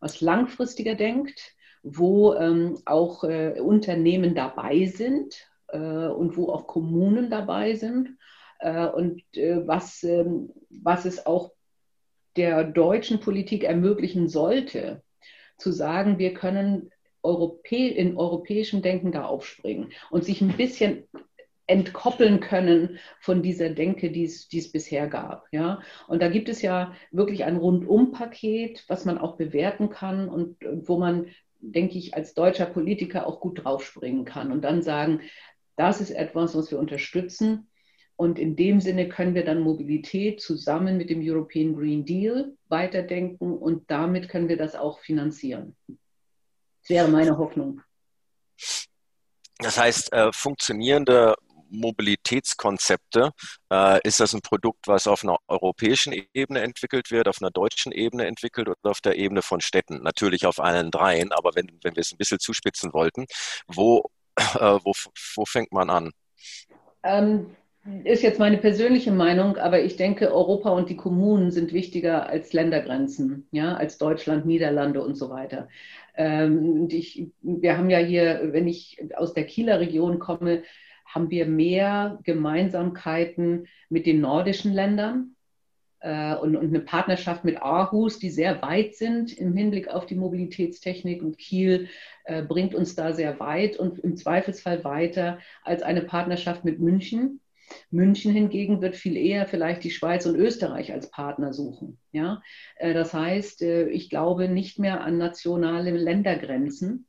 Was 0.00 0.20
langfristiger 0.20 0.94
denkt, 0.94 1.54
wo 1.82 2.34
ähm, 2.34 2.78
auch 2.84 3.24
äh, 3.24 3.60
Unternehmen 3.60 4.34
dabei 4.34 4.86
sind 4.86 5.48
äh, 5.68 5.78
und 5.78 6.36
wo 6.36 6.50
auch 6.50 6.66
Kommunen 6.66 7.30
dabei 7.30 7.74
sind 7.74 8.16
äh, 8.60 8.86
und 8.86 9.22
äh, 9.34 9.66
was, 9.66 10.02
ähm, 10.04 10.52
was 10.70 11.04
es 11.04 11.26
auch 11.26 11.52
der 12.36 12.64
deutschen 12.64 13.20
Politik 13.20 13.64
ermöglichen 13.64 14.28
sollte, 14.28 15.02
zu 15.56 15.72
sagen, 15.72 16.18
wir 16.18 16.34
können 16.34 16.90
Europä 17.22 17.88
in 17.88 18.16
europäischem 18.16 18.80
Denken 18.80 19.10
da 19.10 19.24
aufspringen 19.24 19.90
und 20.10 20.24
sich 20.24 20.40
ein 20.40 20.56
bisschen 20.56 21.08
entkoppeln 21.68 22.40
können 22.40 22.98
von 23.20 23.42
dieser 23.42 23.68
Denke, 23.70 24.10
die 24.10 24.24
es, 24.24 24.48
die 24.48 24.58
es 24.58 24.72
bisher 24.72 25.06
gab. 25.06 25.46
Ja? 25.52 25.80
Und 26.08 26.20
da 26.20 26.28
gibt 26.28 26.48
es 26.48 26.62
ja 26.62 26.94
wirklich 27.12 27.44
ein 27.44 27.56
Rundum-Paket, 27.56 28.84
was 28.88 29.04
man 29.04 29.18
auch 29.18 29.36
bewerten 29.36 29.90
kann 29.90 30.28
und 30.28 30.56
wo 30.86 30.98
man, 30.98 31.26
denke 31.60 31.98
ich, 31.98 32.14
als 32.14 32.34
deutscher 32.34 32.66
Politiker 32.66 33.26
auch 33.26 33.40
gut 33.40 33.64
draufspringen 33.64 34.24
kann 34.24 34.50
und 34.50 34.62
dann 34.62 34.82
sagen, 34.82 35.20
das 35.76 36.00
ist 36.00 36.10
etwas, 36.10 36.56
was 36.56 36.70
wir 36.70 36.78
unterstützen. 36.78 37.70
Und 38.16 38.38
in 38.38 38.56
dem 38.56 38.80
Sinne 38.80 39.08
können 39.08 39.34
wir 39.34 39.44
dann 39.44 39.60
Mobilität 39.60 40.40
zusammen 40.40 40.96
mit 40.96 41.08
dem 41.08 41.20
European 41.22 41.76
Green 41.76 42.04
Deal 42.04 42.56
weiterdenken 42.68 43.56
und 43.56 43.88
damit 43.90 44.28
können 44.28 44.48
wir 44.48 44.56
das 44.56 44.74
auch 44.74 44.98
finanzieren. 44.98 45.76
Das 45.86 46.88
wäre 46.88 47.08
meine 47.08 47.38
Hoffnung. 47.38 47.82
Das 49.58 49.78
heißt, 49.78 50.12
äh, 50.12 50.32
funktionierende 50.32 51.36
Mobilitätskonzepte. 51.70 53.32
Äh, 53.72 54.00
ist 54.06 54.20
das 54.20 54.34
ein 54.34 54.40
Produkt, 54.40 54.86
was 54.86 55.06
auf 55.06 55.22
einer 55.22 55.38
europäischen 55.48 56.12
Ebene 56.34 56.60
entwickelt 56.60 57.10
wird, 57.10 57.28
auf 57.28 57.40
einer 57.40 57.50
deutschen 57.50 57.92
Ebene 57.92 58.26
entwickelt 58.26 58.68
oder 58.68 58.90
auf 58.90 59.00
der 59.00 59.16
Ebene 59.16 59.42
von 59.42 59.60
Städten? 59.60 60.02
Natürlich 60.02 60.46
auf 60.46 60.60
allen 60.60 60.90
dreien, 60.90 61.32
aber 61.32 61.54
wenn, 61.54 61.68
wenn 61.82 61.96
wir 61.96 62.00
es 62.00 62.12
ein 62.12 62.18
bisschen 62.18 62.40
zuspitzen 62.40 62.92
wollten, 62.92 63.26
wo, 63.66 64.10
äh, 64.36 64.78
wo, 64.82 64.92
wo 65.36 65.44
fängt 65.44 65.72
man 65.72 65.90
an? 65.90 66.10
Ähm, 67.02 67.56
ist 68.04 68.22
jetzt 68.22 68.38
meine 68.38 68.58
persönliche 68.58 69.12
Meinung, 69.12 69.56
aber 69.56 69.80
ich 69.82 69.96
denke, 69.96 70.32
Europa 70.32 70.70
und 70.70 70.90
die 70.90 70.96
Kommunen 70.96 71.50
sind 71.50 71.72
wichtiger 71.72 72.28
als 72.28 72.52
Ländergrenzen, 72.52 73.48
ja, 73.50 73.74
als 73.74 73.98
Deutschland, 73.98 74.46
Niederlande 74.46 75.02
und 75.02 75.14
so 75.14 75.30
weiter. 75.30 75.68
Ähm, 76.14 76.88
ich, 76.90 77.28
wir 77.40 77.78
haben 77.78 77.90
ja 77.90 77.98
hier, 77.98 78.52
wenn 78.52 78.68
ich 78.68 78.98
aus 79.16 79.32
der 79.32 79.44
Kieler 79.46 79.80
Region 79.80 80.18
komme, 80.18 80.64
haben 81.08 81.30
wir 81.30 81.46
mehr 81.46 82.18
Gemeinsamkeiten 82.24 83.66
mit 83.88 84.06
den 84.06 84.20
nordischen 84.20 84.72
Ländern 84.72 85.34
äh, 86.00 86.34
und, 86.36 86.54
und, 86.56 86.68
eine 86.68 86.80
Partnerschaft 86.80 87.44
mit 87.44 87.60
Aarhus, 87.60 88.18
die 88.18 88.30
sehr 88.30 88.62
weit 88.62 88.94
sind 88.94 89.36
im 89.36 89.56
Hinblick 89.56 89.88
auf 89.88 90.06
die 90.06 90.14
Mobilitätstechnik. 90.14 91.22
Und 91.22 91.38
Kiel 91.38 91.88
äh, 92.24 92.42
bringt 92.42 92.74
uns 92.74 92.94
da 92.94 93.12
sehr 93.12 93.40
weit 93.40 93.76
und 93.76 93.98
im 93.98 94.16
Zweifelsfall 94.16 94.84
weiter 94.84 95.38
als 95.64 95.82
eine 95.82 96.02
Partnerschaft 96.02 96.64
mit 96.64 96.78
München. 96.78 97.40
München 97.90 98.32
hingegen 98.32 98.80
wird 98.80 98.96
viel 98.96 99.16
eher 99.16 99.46
vielleicht 99.46 99.84
die 99.84 99.90
Schweiz 99.90 100.26
und 100.26 100.36
Österreich 100.36 100.92
als 100.92 101.10
Partner 101.10 101.52
suchen. 101.52 101.98
Ja? 102.12 102.42
Äh, 102.76 102.94
das 102.94 103.14
heißt, 103.14 103.62
äh, 103.62 103.88
ich 103.88 104.10
glaube 104.10 104.48
nicht 104.48 104.78
mehr 104.78 105.00
an 105.00 105.18
nationale 105.18 105.90
Ländergrenzen. 105.90 107.06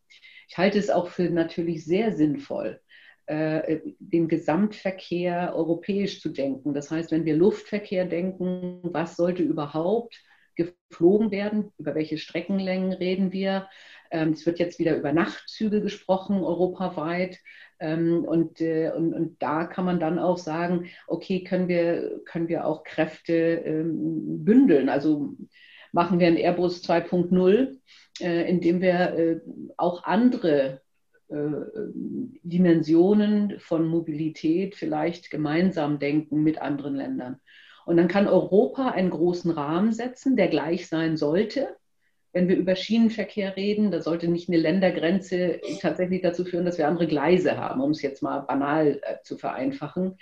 Ich 0.48 0.58
halte 0.58 0.80
es 0.80 0.90
auch 0.90 1.10
für 1.10 1.30
natürlich 1.30 1.86
sehr 1.86 2.16
sinnvoll, 2.16 2.82
äh, 3.30 3.82
den 4.00 4.28
Gesamtverkehr 4.28 5.54
europäisch 5.56 6.20
zu 6.20 6.30
denken. 6.30 6.74
Das 6.74 6.90
heißt, 6.90 7.12
wenn 7.12 7.26
wir 7.26 7.36
Luftverkehr 7.36 8.06
denken, 8.06 8.80
was 8.82 9.18
sollte 9.18 9.44
überhaupt 9.44 10.20
geflogen 10.56 11.30
werden? 11.30 11.72
Über 11.78 11.94
welche 11.94 12.18
Streckenlängen 12.18 12.92
reden 12.92 13.32
wir? 13.32 13.70
Ähm, 14.10 14.32
es 14.32 14.48
wird 14.48 14.58
jetzt 14.58 14.80
wieder 14.80 14.98
über 14.98 15.14
Nachtzüge 15.14 15.80
gesprochen, 15.80 16.44
europaweit. 16.44 17.38
Ähm, 17.80 18.26
und, 18.26 18.62
äh, 18.62 18.92
und, 18.96 19.14
und 19.14 19.40
da 19.44 19.66
kann 19.66 19.86
man 19.86 20.00
dann 20.00 20.18
auch 20.18 20.40
sagen, 20.40 20.90
okay, 21.06 21.44
können 21.44 21.68
wir, 21.68 22.22
können 22.26 22.48
wir 22.48 22.66
auch 22.66 22.84
Kräfte 22.84 23.34
ähm, 23.34 24.44
bündeln? 24.44 24.90
Also 24.90 25.36
machen 25.92 26.20
wir 26.20 26.26
ein 26.26 26.38
Airbus 26.38 26.84
2.0, 26.84 27.78
äh, 28.22 28.50
indem 28.50 28.82
wir 28.82 29.40
auch 29.78 30.04
andere 30.04 30.82
Dimensionen 31.30 33.60
von 33.60 33.88
Mobilität 33.88 34.76
vielleicht 34.76 35.30
gemeinsam 35.30 36.00
denken 36.00 36.44
mit 36.44 36.62
anderen 36.62 36.96
Ländern. 36.96 37.40
Und 37.86 37.98
dann 37.98 38.08
kann 38.08 38.28
Europa 38.28 38.90
einen 38.90 39.10
großen 39.10 39.52
Rahmen 39.52 39.92
setzen, 39.92 40.36
der 40.36 40.48
gleich 40.48 40.88
sein 40.88 41.18
sollte. 41.18 41.76
Wenn 42.34 42.48
wir 42.48 42.58
über 42.58 42.76
Schienenverkehr 42.76 43.56
reden, 43.56 43.90
da 43.90 44.02
sollte 44.02 44.28
nicht 44.28 44.50
eine 44.50 44.60
Ländergrenze 44.60 45.62
tatsächlich 45.82 46.22
dazu 46.22 46.46
führen, 46.46 46.66
dass 46.66 46.78
wir 46.78 46.88
andere 46.88 47.08
Gleise 47.08 47.58
haben, 47.58 47.82
um 47.82 47.92
es 47.92 48.02
jetzt 48.02 48.22
mal 48.22 48.42
banal 48.42 49.00
äh, 49.04 49.16
zu 49.24 49.38
vereinfachen. 49.38 50.18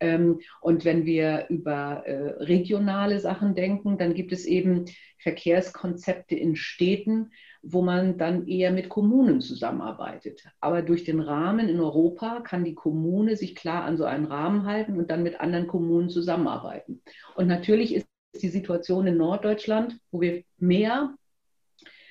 Ähm, 0.00 0.40
und 0.60 0.84
wenn 0.84 1.04
wir 1.04 1.46
über 1.48 2.06
äh, 2.06 2.42
regionale 2.42 3.20
Sachen 3.20 3.54
denken, 3.54 3.98
dann 3.98 4.14
gibt 4.14 4.32
es 4.32 4.44
eben 4.44 4.86
Verkehrskonzepte 5.18 6.34
in 6.36 6.56
Städten, 6.56 7.32
wo 7.62 7.82
man 7.82 8.18
dann 8.18 8.46
eher 8.46 8.70
mit 8.70 8.88
Kommunen 8.88 9.40
zusammenarbeitet. 9.40 10.44
Aber 10.60 10.82
durch 10.82 11.04
den 11.04 11.20
Rahmen 11.20 11.68
in 11.68 11.80
Europa 11.80 12.40
kann 12.40 12.64
die 12.64 12.74
Kommune 12.74 13.36
sich 13.36 13.54
klar 13.54 13.84
an 13.84 13.96
so 13.96 14.04
einen 14.04 14.26
Rahmen 14.26 14.64
halten 14.64 14.96
und 14.96 15.10
dann 15.10 15.22
mit 15.22 15.40
anderen 15.40 15.66
Kommunen 15.66 16.08
zusammenarbeiten. 16.08 17.02
Und 17.34 17.48
natürlich 17.48 17.94
ist 17.94 18.08
die 18.40 18.48
Situation 18.48 19.06
in 19.06 19.16
Norddeutschland, 19.16 19.98
wo 20.12 20.20
wir 20.20 20.44
mehr 20.58 21.14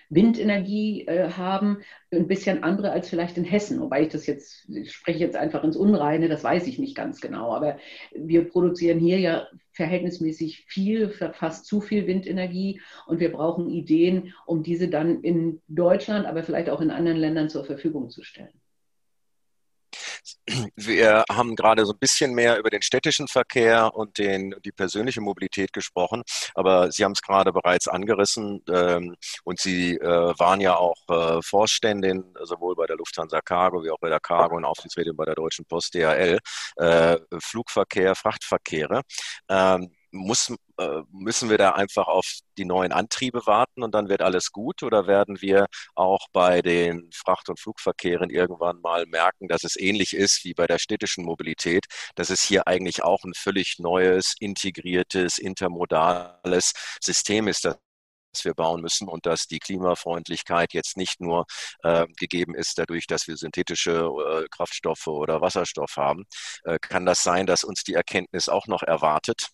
Windenergie 0.10 1.06
äh, 1.08 1.32
haben, 1.32 1.80
ein 2.12 2.28
bisschen 2.28 2.64
andere 2.64 2.92
als 2.92 3.10
vielleicht 3.10 3.38
in 3.38 3.44
Hessen. 3.44 3.82
Wobei 3.82 4.04
ich 4.04 4.10
das 4.10 4.26
jetzt, 4.26 4.68
ich 4.70 4.92
spreche 4.94 5.20
jetzt 5.20 5.36
einfach 5.36 5.64
ins 5.64 5.76
Unreine, 5.76 6.30
das 6.30 6.44
weiß 6.44 6.68
ich 6.68 6.80
nicht 6.80 6.96
ganz 6.96 7.20
genau. 7.20 7.54
Aber 7.54 7.78
wir 8.14 8.48
produzieren 8.48 9.00
hier 9.00 9.20
ja 9.20 9.48
verhältnismäßig 9.74 10.66
viel, 10.68 11.10
fast 11.10 11.66
zu 11.66 11.82
viel 11.82 12.08
Windenergie 12.08 12.82
und 13.06 13.20
wir 13.20 13.32
brauchen 13.32 13.70
Ideen, 13.70 14.34
um 14.46 14.64
diese 14.64 14.88
dann 14.88 15.22
in 15.22 15.62
Deutschland, 15.68 16.26
aber 16.26 16.44
vielleicht 16.44 16.70
auch 16.70 16.82
in 16.82 16.92
anderen 16.92 17.18
Ländern 17.18 17.50
zur 17.50 17.66
Verfügung 17.66 18.10
zu 18.10 18.24
stellen. 18.24 18.54
Wir 20.76 21.26
haben 21.30 21.56
gerade 21.56 21.86
so 21.86 21.94
ein 21.94 22.00
bisschen 22.00 22.34
mehr 22.34 22.58
über 22.58 22.70
den 22.70 22.82
städtischen 22.82 23.28
Verkehr 23.28 23.94
und 23.94 24.18
den, 24.18 24.56
die 24.64 24.72
persönliche 24.72 25.22
Mobilität 25.22 25.74
gesprochen, 25.74 26.24
aber 26.56 26.92
Sie 26.92 27.04
haben 27.04 27.12
es 27.12 27.22
gerade 27.22 27.52
bereits 27.52 27.88
angerissen 27.88 28.64
ähm, 28.70 29.16
und 29.44 29.60
Sie 29.60 29.96
äh, 29.96 30.34
waren 30.40 30.62
ja 30.62 30.76
auch 30.78 30.96
äh, 31.10 31.42
Vorständin 31.42 32.24
sowohl 32.44 32.76
bei 32.76 32.86
der 32.86 32.96
Lufthansa 32.96 33.42
Cargo 33.42 33.84
wie 33.84 33.92
auch 33.92 34.00
bei 34.00 34.10
der 34.10 34.20
Cargo 34.20 34.56
und 34.56 34.66
Aufsichtsrätin 34.66 35.16
bei 35.16 35.26
der 35.26 35.36
Deutschen 35.36 35.66
Post 35.66 35.94
DHL, 35.94 36.40
äh, 36.78 37.18
Flugverkehr, 37.40 38.16
Frachtverkehre. 38.16 39.02
Ähm, 39.50 39.92
muss, 40.12 40.54
äh, 40.78 41.02
müssen 41.12 41.50
wir 41.50 41.58
da 41.58 41.72
einfach 41.72 42.08
auf 42.08 42.26
die 42.58 42.66
neuen 42.66 42.92
Antriebe 42.92 43.46
warten 43.46 43.84
und 43.84 43.94
dann 43.94 44.10
wird 44.10 44.22
alles 44.22 44.52
gut? 44.52 44.84
Oder 44.84 45.08
werden 45.08 45.42
wir 45.42 45.68
auch 45.96 46.28
bei 46.34 46.62
den 46.62 47.10
Fracht- 47.14 47.50
und 47.50 47.60
Flugverkehren 47.60 48.30
irgendwann 48.30 48.82
mal 48.82 49.06
merken, 49.06 49.48
dass 49.48 49.64
es 49.64 49.76
ähnlich 49.78 50.14
ist 50.16 50.44
wie 50.44 50.54
bei 50.54 50.68
der 50.68 50.80
städtischen 50.80 51.26
Mobilität, 51.26 51.86
dass 52.16 52.30
es 52.30 52.42
hier 52.42 52.68
eigentlich 52.68 53.04
auch 53.04 53.24
ein 53.24 53.34
völlig 53.36 53.76
neues, 53.80 54.36
integriertes, 54.40 55.38
intermodales 55.38 56.74
System 57.02 57.48
ist, 57.48 57.66
das 57.66 57.78
wir 58.44 58.54
bauen 58.54 58.82
müssen 58.82 59.08
und 59.08 59.26
dass 59.26 59.48
die 59.48 59.60
Klimafreundlichkeit 59.60 60.74
jetzt 60.74 60.98
nicht 60.98 61.20
nur 61.22 61.46
äh, 61.84 62.06
gegeben 62.18 62.56
ist 62.56 62.78
dadurch, 62.78 63.08
dass 63.08 63.28
wir 63.28 63.38
synthetische 63.38 64.10
äh, 64.10 64.48
Kraftstoffe 64.50 65.08
oder 65.08 65.42
Wasserstoff 65.42 65.98
haben. 65.98 66.26
Äh, 66.64 66.78
kann 66.80 67.06
das 67.06 67.24
sein, 67.24 67.46
dass 67.46 67.64
uns 67.64 67.84
die 67.84 67.94
Erkenntnis 67.94 68.50
auch 68.50 68.68
noch 68.68 68.84
erwartet? 68.84 69.50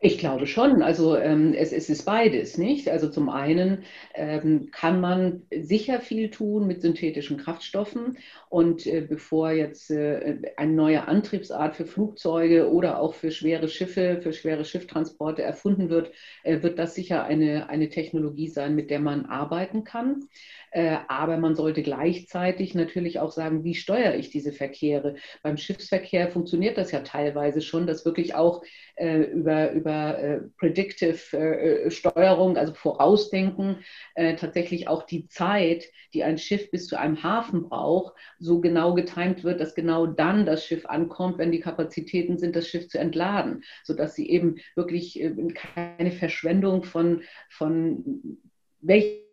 Ich 0.00 0.18
glaube 0.18 0.46
schon. 0.46 0.80
Also 0.80 1.16
ähm, 1.16 1.54
es, 1.54 1.72
es, 1.72 1.90
ist 1.90 2.04
beides, 2.04 2.56
nicht? 2.56 2.88
Also 2.88 3.08
zum 3.10 3.28
einen 3.28 3.82
ähm, 4.14 4.70
kann 4.70 5.00
man 5.00 5.42
sicher 5.52 5.98
viel 5.98 6.30
tun 6.30 6.68
mit 6.68 6.82
synthetischen 6.82 7.36
Kraftstoffen 7.36 8.16
und 8.48 8.86
äh, 8.86 9.00
bevor 9.00 9.50
jetzt 9.50 9.90
äh, 9.90 10.40
eine 10.56 10.72
neue 10.72 11.08
Antriebsart 11.08 11.74
für 11.74 11.84
Flugzeuge 11.84 12.70
oder 12.70 13.00
auch 13.00 13.14
für 13.14 13.32
schwere 13.32 13.66
Schiffe, 13.66 14.20
für 14.22 14.32
schwere 14.32 14.64
Schifftransporte 14.64 15.42
erfunden 15.42 15.90
wird, 15.90 16.12
äh, 16.44 16.62
wird 16.62 16.78
das 16.78 16.94
sicher 16.94 17.24
eine, 17.24 17.68
eine 17.68 17.88
Technologie 17.88 18.48
sein, 18.48 18.76
mit 18.76 18.90
der 18.90 19.00
man 19.00 19.26
arbeiten 19.26 19.82
kann. 19.82 20.28
Äh, 20.70 20.98
aber 21.08 21.38
man 21.38 21.54
sollte 21.56 21.82
gleichzeitig 21.82 22.74
natürlich 22.74 23.20
auch 23.20 23.32
sagen, 23.32 23.64
wie 23.64 23.74
steuere 23.74 24.16
ich 24.16 24.30
diese 24.30 24.52
Verkehre? 24.52 25.16
Beim 25.42 25.56
Schiffsverkehr 25.56 26.28
funktioniert 26.28 26.76
das 26.78 26.92
ja 26.92 27.00
teilweise 27.00 27.62
schon, 27.62 27.86
dass 27.86 28.04
wirklich 28.04 28.34
auch 28.34 28.62
äh, 28.96 29.22
über, 29.22 29.72
über 29.88 30.18
äh, 30.18 30.40
Predictive 30.58 31.36
äh, 31.36 31.90
Steuerung, 31.90 32.58
also 32.58 32.74
Vorausdenken, 32.74 33.78
äh, 34.14 34.36
tatsächlich 34.36 34.86
auch 34.86 35.04
die 35.04 35.28
Zeit, 35.28 35.84
die 36.12 36.24
ein 36.24 36.36
Schiff 36.36 36.70
bis 36.70 36.86
zu 36.86 36.98
einem 36.98 37.22
Hafen 37.22 37.70
braucht, 37.70 38.14
so 38.38 38.60
genau 38.60 38.92
getimt 38.94 39.44
wird, 39.44 39.60
dass 39.60 39.74
genau 39.74 40.06
dann 40.06 40.44
das 40.44 40.66
Schiff 40.66 40.84
ankommt, 40.84 41.38
wenn 41.38 41.52
die 41.52 41.60
Kapazitäten 41.60 42.36
sind, 42.36 42.54
das 42.54 42.68
Schiff 42.68 42.88
zu 42.88 42.98
entladen, 42.98 43.64
sodass 43.82 44.14
sie 44.14 44.28
eben 44.28 44.56
wirklich 44.74 45.20
äh, 45.20 45.32
keine 45.54 46.12
Verschwendung 46.12 46.84
von, 46.84 47.22
von 47.48 48.42
welchen 48.80 49.27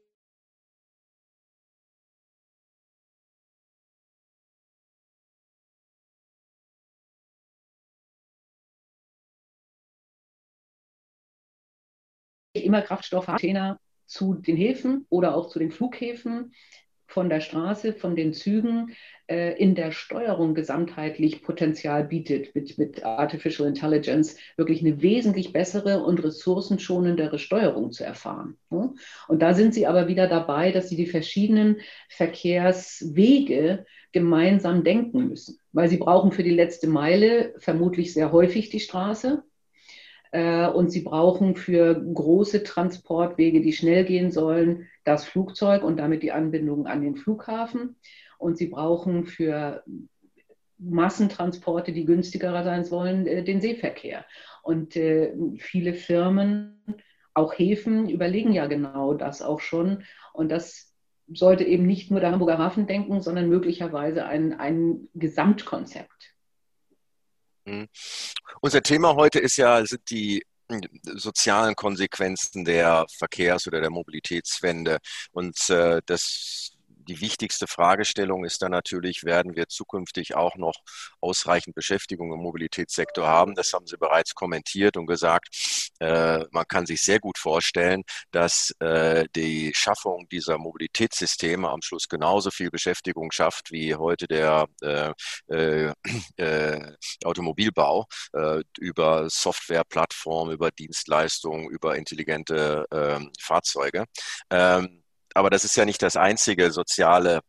immer 12.63 12.81
Kraftstoffcontainer 12.81 13.79
zu 14.05 14.35
den 14.35 14.55
Häfen 14.55 15.05
oder 15.09 15.35
auch 15.35 15.49
zu 15.49 15.59
den 15.59 15.71
Flughäfen 15.71 16.53
von 17.07 17.29
der 17.29 17.39
Straße, 17.39 17.93
von 17.93 18.15
den 18.15 18.33
Zügen 18.33 18.95
äh, 19.27 19.57
in 19.61 19.75
der 19.75 19.91
Steuerung 19.91 20.55
gesamtheitlich 20.55 21.43
Potenzial 21.43 22.03
bietet, 22.03 22.55
mit, 22.55 22.77
mit 22.77 23.05
Artificial 23.05 23.67
Intelligence 23.67 24.37
wirklich 24.57 24.81
eine 24.81 25.01
wesentlich 25.01 25.53
bessere 25.53 26.03
und 26.03 26.23
ressourcenschonendere 26.23 27.39
Steuerung 27.39 27.91
zu 27.91 28.03
erfahren. 28.03 28.57
Ja? 28.71 28.93
Und 29.27 29.41
da 29.41 29.53
sind 29.53 29.73
sie 29.73 29.87
aber 29.87 30.07
wieder 30.07 30.27
dabei, 30.27 30.71
dass 30.71 30.89
sie 30.89 30.95
die 30.95 31.07
verschiedenen 31.07 31.77
Verkehrswege 32.09 33.85
gemeinsam 34.11 34.83
denken 34.83 35.27
müssen, 35.29 35.59
weil 35.73 35.89
sie 35.89 35.97
brauchen 35.97 36.31
für 36.31 36.43
die 36.43 36.49
letzte 36.49 36.87
Meile 36.87 37.53
vermutlich 37.59 38.13
sehr 38.13 38.31
häufig 38.31 38.69
die 38.69 38.79
Straße, 38.79 39.43
und 40.35 40.91
sie 40.91 41.01
brauchen 41.01 41.55
für 41.55 41.95
große 41.95 42.63
Transportwege, 42.63 43.61
die 43.61 43.73
schnell 43.73 44.05
gehen 44.05 44.31
sollen, 44.31 44.87
das 45.03 45.25
Flugzeug 45.25 45.83
und 45.83 45.97
damit 45.97 46.23
die 46.23 46.31
Anbindung 46.31 46.87
an 46.87 47.01
den 47.01 47.15
Flughafen. 47.15 47.95
Und 48.37 48.57
sie 48.57 48.67
brauchen 48.67 49.25
für 49.25 49.83
Massentransporte, 50.77 51.93
die 51.93 52.05
günstiger 52.05 52.63
sein 52.63 52.83
sollen, 52.83 53.27
äh, 53.27 53.43
den 53.43 53.61
Seeverkehr. 53.61 54.25
Und 54.61 54.95
äh, 54.95 55.33
viele 55.57 55.93
Firmen, 55.93 56.81
auch 57.33 57.53
Häfen, 57.53 58.09
überlegen 58.09 58.53
ja 58.53 58.65
genau 58.67 59.13
das 59.13 59.41
auch 59.41 59.59
schon. 59.59 60.03
Und 60.33 60.49
das 60.49 60.93
sollte 61.27 61.63
eben 61.63 61.85
nicht 61.85 62.11
nur 62.11 62.19
der 62.19 62.31
Hamburger 62.31 62.57
Hafen 62.57 62.87
denken, 62.87 63.21
sondern 63.21 63.49
möglicherweise 63.49 64.25
ein, 64.25 64.53
ein 64.53 65.07
Gesamtkonzept. 65.13 66.34
Mhm. 67.65 67.87
Unser 68.61 68.81
Thema 68.81 69.15
heute 69.15 69.39
ist 69.39 69.57
ja, 69.57 69.85
sind 69.85 70.09
die 70.09 70.45
hm, 70.69 70.81
sozialen 71.03 71.75
Konsequenzen 71.75 72.65
der 72.65 73.05
Verkehrs- 73.17 73.67
oder 73.67 73.81
der 73.81 73.89
Mobilitätswende. 73.89 74.99
Und 75.31 75.69
äh, 75.69 76.01
das 76.05 76.71
die 77.07 77.21
wichtigste 77.21 77.67
Fragestellung 77.67 78.45
ist 78.45 78.61
dann 78.61 78.71
natürlich, 78.71 79.23
werden 79.23 79.55
wir 79.55 79.67
zukünftig 79.67 80.35
auch 80.35 80.55
noch 80.55 80.73
ausreichend 81.21 81.75
Beschäftigung 81.75 82.33
im 82.33 82.39
Mobilitätssektor 82.39 83.27
haben? 83.27 83.55
Das 83.55 83.73
haben 83.73 83.87
Sie 83.87 83.97
bereits 83.97 84.33
kommentiert 84.33 84.97
und 84.97 85.05
gesagt. 85.05 85.84
Äh, 85.99 86.45
man 86.51 86.65
kann 86.67 86.85
sich 86.85 87.01
sehr 87.01 87.19
gut 87.19 87.37
vorstellen, 87.37 88.03
dass 88.31 88.73
äh, 88.79 89.25
die 89.35 89.73
Schaffung 89.73 90.27
dieser 90.29 90.57
Mobilitätssysteme 90.57 91.69
am 91.69 91.81
Schluss 91.81 92.07
genauso 92.07 92.51
viel 92.51 92.69
Beschäftigung 92.69 93.31
schafft 93.31 93.71
wie 93.71 93.95
heute 93.95 94.27
der 94.27 94.67
äh, 94.81 95.13
äh, 95.49 95.93
äh 96.37 96.95
Automobilbau 97.23 98.05
über 98.79 99.29
Softwareplattformen, 99.29 100.53
über 100.53 100.71
Dienstleistungen, 100.71 101.69
über 101.69 101.95
intelligente 101.95 102.85
ähm, 102.91 103.31
Fahrzeuge. 103.39 104.05
Ähm, 104.49 105.03
aber 105.33 105.49
das 105.49 105.65
ist 105.65 105.75
ja 105.75 105.85
nicht 105.85 106.01
das 106.01 106.15
einzige 106.15 106.71
soziale 106.71 107.41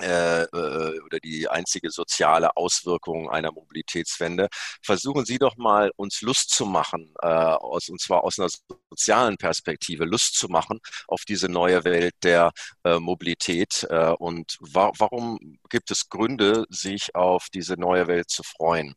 äh, 0.00 0.42
äh, 0.42 1.00
oder 1.00 1.20
die 1.20 1.48
einzige 1.48 1.90
soziale 1.90 2.56
Auswirkung 2.56 3.30
einer 3.30 3.52
Mobilitätswende. 3.52 4.48
Versuchen 4.82 5.24
Sie 5.24 5.38
doch 5.38 5.56
mal, 5.56 5.90
uns 5.96 6.22
Lust 6.22 6.50
zu 6.50 6.66
machen, 6.66 7.14
äh, 7.22 7.26
aus, 7.26 7.88
und 7.88 8.00
zwar 8.00 8.24
aus 8.24 8.38
einer 8.38 8.48
sozialen 8.90 9.36
Perspektive, 9.36 10.04
Lust 10.04 10.36
zu 10.36 10.48
machen 10.48 10.80
auf 11.08 11.22
diese 11.26 11.48
neue 11.48 11.84
Welt 11.84 12.14
der 12.22 12.52
äh, 12.84 12.98
Mobilität. 12.98 13.86
Äh, 13.90 14.12
und 14.18 14.56
wa 14.60 14.92
warum 14.98 15.58
gibt 15.68 15.90
es 15.90 16.08
Gründe, 16.08 16.66
sich 16.70 17.14
auf 17.14 17.48
diese 17.52 17.74
neue 17.74 18.06
Welt 18.06 18.30
zu 18.30 18.42
freuen? 18.42 18.94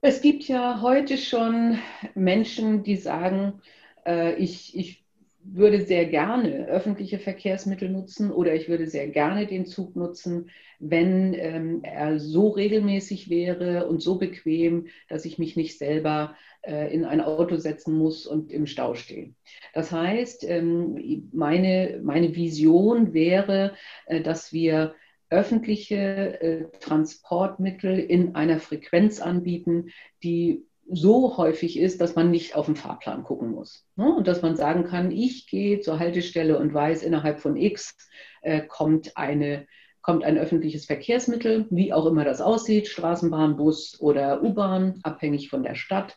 Es 0.00 0.20
gibt 0.20 0.44
ja 0.44 0.80
heute 0.80 1.16
schon 1.16 1.78
Menschen, 2.14 2.82
die 2.82 2.96
sagen, 2.96 3.62
äh, 4.04 4.34
ich, 4.34 4.76
ich 4.76 5.01
würde 5.44 5.82
sehr 5.82 6.06
gerne 6.06 6.66
öffentliche 6.66 7.18
Verkehrsmittel 7.18 7.88
nutzen 7.88 8.30
oder 8.30 8.54
ich 8.54 8.68
würde 8.68 8.86
sehr 8.86 9.08
gerne 9.08 9.46
den 9.46 9.66
Zug 9.66 9.96
nutzen, 9.96 10.50
wenn 10.78 11.34
ähm, 11.34 11.80
er 11.82 12.18
so 12.18 12.48
regelmäßig 12.48 13.28
wäre 13.28 13.86
und 13.86 14.00
so 14.00 14.18
bequem, 14.18 14.86
dass 15.08 15.24
ich 15.24 15.38
mich 15.38 15.56
nicht 15.56 15.78
selber 15.78 16.36
äh, 16.62 16.92
in 16.94 17.04
ein 17.04 17.20
Auto 17.20 17.56
setzen 17.56 17.96
muss 17.96 18.26
und 18.26 18.52
im 18.52 18.66
Stau 18.66 18.94
stehe. 18.94 19.34
Das 19.74 19.90
heißt, 19.90 20.44
ähm, 20.44 21.28
meine, 21.32 22.00
meine 22.02 22.34
Vision 22.34 23.12
wäre, 23.12 23.74
äh, 24.06 24.20
dass 24.20 24.52
wir 24.52 24.94
öffentliche 25.32 26.40
äh, 26.40 26.78
Transportmittel 26.78 27.98
in 27.98 28.34
einer 28.34 28.60
Frequenz 28.60 29.20
anbieten, 29.20 29.90
die 30.22 30.66
so 30.90 31.36
häufig 31.36 31.78
ist, 31.78 32.00
dass 32.00 32.14
man 32.14 32.30
nicht 32.30 32.54
auf 32.54 32.66
den 32.66 32.76
Fahrplan 32.76 33.24
gucken 33.24 33.52
muss. 33.52 33.86
Ne? 33.96 34.14
Und 34.14 34.26
dass 34.26 34.42
man 34.42 34.56
sagen 34.56 34.84
kann, 34.84 35.10
ich 35.10 35.46
gehe 35.46 35.80
zur 35.80 35.98
Haltestelle 35.98 36.58
und 36.58 36.74
weiß, 36.74 37.02
innerhalb 37.02 37.40
von 37.40 37.56
X 37.56 37.96
äh, 38.42 38.62
kommt, 38.62 39.16
eine, 39.16 39.66
kommt 40.02 40.24
ein 40.24 40.38
öffentliches 40.38 40.86
Verkehrsmittel, 40.86 41.66
wie 41.70 41.92
auch 41.92 42.06
immer 42.06 42.24
das 42.24 42.40
aussieht, 42.40 42.88
Straßenbahn, 42.88 43.56
Bus 43.56 43.96
oder 44.00 44.42
U-Bahn, 44.42 45.00
abhängig 45.02 45.48
von 45.48 45.62
der 45.62 45.74
Stadt. 45.74 46.16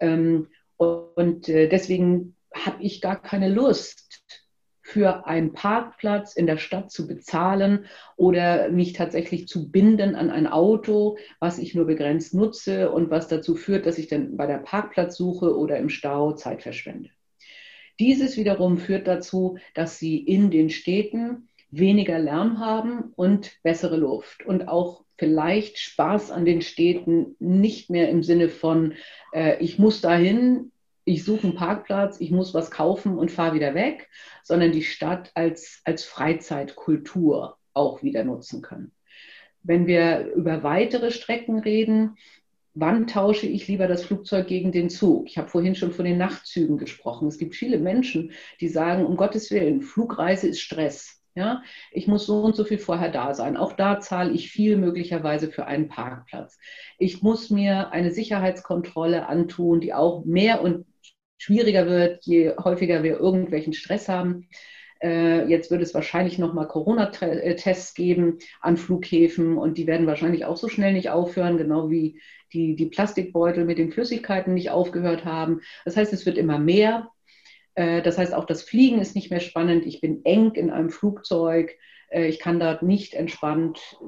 Ähm, 0.00 0.48
und 0.76 1.48
äh, 1.48 1.68
deswegen 1.68 2.36
habe 2.54 2.82
ich 2.82 3.00
gar 3.00 3.20
keine 3.20 3.48
Lust, 3.48 4.05
für 4.86 5.26
einen 5.26 5.52
Parkplatz 5.52 6.36
in 6.36 6.46
der 6.46 6.58
Stadt 6.58 6.92
zu 6.92 7.08
bezahlen 7.08 7.86
oder 8.14 8.70
mich 8.70 8.92
tatsächlich 8.92 9.48
zu 9.48 9.68
binden 9.68 10.14
an 10.14 10.30
ein 10.30 10.46
Auto, 10.46 11.18
was 11.40 11.58
ich 11.58 11.74
nur 11.74 11.86
begrenzt 11.86 12.34
nutze 12.34 12.92
und 12.92 13.10
was 13.10 13.26
dazu 13.26 13.56
führt, 13.56 13.84
dass 13.84 13.98
ich 13.98 14.06
dann 14.06 14.36
bei 14.36 14.46
der 14.46 14.58
Parkplatzsuche 14.58 15.58
oder 15.58 15.76
im 15.78 15.88
Stau 15.88 16.34
Zeit 16.34 16.62
verschwende. 16.62 17.10
Dieses 17.98 18.36
wiederum 18.36 18.78
führt 18.78 19.08
dazu, 19.08 19.58
dass 19.74 19.98
sie 19.98 20.18
in 20.18 20.52
den 20.52 20.70
Städten 20.70 21.48
weniger 21.72 22.20
Lärm 22.20 22.60
haben 22.60 23.12
und 23.16 23.60
bessere 23.64 23.96
Luft 23.96 24.46
und 24.46 24.68
auch 24.68 25.02
vielleicht 25.18 25.78
Spaß 25.78 26.30
an 26.30 26.44
den 26.44 26.62
Städten 26.62 27.34
nicht 27.40 27.90
mehr 27.90 28.08
im 28.08 28.22
Sinne 28.22 28.48
von, 28.48 28.94
äh, 29.32 29.58
ich 29.58 29.80
muss 29.80 30.00
dahin, 30.00 30.70
ich 31.06 31.24
suche 31.24 31.46
einen 31.46 31.54
Parkplatz, 31.54 32.20
ich 32.20 32.32
muss 32.32 32.52
was 32.52 32.70
kaufen 32.70 33.16
und 33.16 33.30
fahre 33.30 33.54
wieder 33.54 33.74
weg, 33.74 34.08
sondern 34.42 34.72
die 34.72 34.82
Stadt 34.82 35.30
als, 35.34 35.80
als 35.84 36.04
Freizeitkultur 36.04 37.56
auch 37.72 38.02
wieder 38.02 38.24
nutzen 38.24 38.60
können. 38.60 38.90
Wenn 39.62 39.86
wir 39.86 40.32
über 40.34 40.64
weitere 40.64 41.12
Strecken 41.12 41.60
reden, 41.60 42.16
wann 42.74 43.06
tausche 43.06 43.46
ich 43.46 43.68
lieber 43.68 43.86
das 43.86 44.04
Flugzeug 44.04 44.48
gegen 44.48 44.72
den 44.72 44.90
Zug? 44.90 45.28
Ich 45.28 45.38
habe 45.38 45.48
vorhin 45.48 45.76
schon 45.76 45.92
von 45.92 46.04
den 46.04 46.18
Nachtzügen 46.18 46.76
gesprochen. 46.76 47.28
Es 47.28 47.38
gibt 47.38 47.54
viele 47.54 47.78
Menschen, 47.78 48.32
die 48.60 48.68
sagen, 48.68 49.06
um 49.06 49.16
Gottes 49.16 49.52
Willen, 49.52 49.82
Flugreise 49.82 50.48
ist 50.48 50.60
Stress. 50.60 51.22
Ja, 51.36 51.62
ich 51.92 52.08
muss 52.08 52.24
so 52.24 52.40
und 52.40 52.56
so 52.56 52.64
viel 52.64 52.78
vorher 52.78 53.10
da 53.10 53.34
sein. 53.34 53.58
Auch 53.58 53.74
da 53.74 54.00
zahle 54.00 54.32
ich 54.32 54.50
viel 54.50 54.78
möglicherweise 54.78 55.50
für 55.50 55.66
einen 55.66 55.88
Parkplatz. 55.88 56.58
Ich 56.98 57.22
muss 57.22 57.50
mir 57.50 57.92
eine 57.92 58.10
Sicherheitskontrolle 58.10 59.28
antun, 59.28 59.80
die 59.82 59.92
auch 59.92 60.24
mehr 60.24 60.62
und 60.62 60.86
schwieriger 61.38 61.86
wird, 61.86 62.24
je 62.24 62.52
häufiger 62.62 63.02
wir 63.02 63.18
irgendwelchen 63.18 63.72
Stress 63.72 64.08
haben. 64.08 64.48
Äh, 65.02 65.46
jetzt 65.48 65.70
wird 65.70 65.82
es 65.82 65.94
wahrscheinlich 65.94 66.38
nochmal 66.38 66.68
Corona-Tests 66.68 67.94
geben 67.94 68.38
an 68.60 68.76
Flughäfen 68.76 69.58
und 69.58 69.76
die 69.76 69.86
werden 69.86 70.06
wahrscheinlich 70.06 70.46
auch 70.46 70.56
so 70.56 70.68
schnell 70.68 70.94
nicht 70.94 71.10
aufhören, 71.10 71.58
genau 71.58 71.90
wie 71.90 72.20
die, 72.52 72.76
die 72.76 72.86
Plastikbeutel 72.86 73.64
mit 73.64 73.78
den 73.78 73.92
Flüssigkeiten 73.92 74.54
nicht 74.54 74.70
aufgehört 74.70 75.24
haben. 75.24 75.60
Das 75.84 75.96
heißt, 75.96 76.12
es 76.12 76.24
wird 76.24 76.38
immer 76.38 76.58
mehr. 76.58 77.10
Äh, 77.74 78.02
das 78.02 78.16
heißt, 78.18 78.32
auch 78.32 78.46
das 78.46 78.62
Fliegen 78.62 79.00
ist 79.00 79.14
nicht 79.14 79.30
mehr 79.30 79.40
spannend. 79.40 79.86
Ich 79.86 80.00
bin 80.00 80.24
eng 80.24 80.52
in 80.52 80.70
einem 80.70 80.90
Flugzeug. 80.90 81.76
Äh, 82.08 82.26
ich 82.26 82.38
kann 82.38 82.58
dort 82.58 82.82
nicht 82.82 83.14
entspannt 83.14 83.98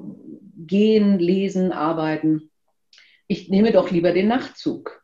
gehen, 0.57 1.19
lesen, 1.19 1.71
arbeiten. 1.71 2.49
Ich 3.27 3.49
nehme 3.49 3.71
doch 3.71 3.91
lieber 3.91 4.11
den 4.11 4.27
Nachtzug. 4.27 5.03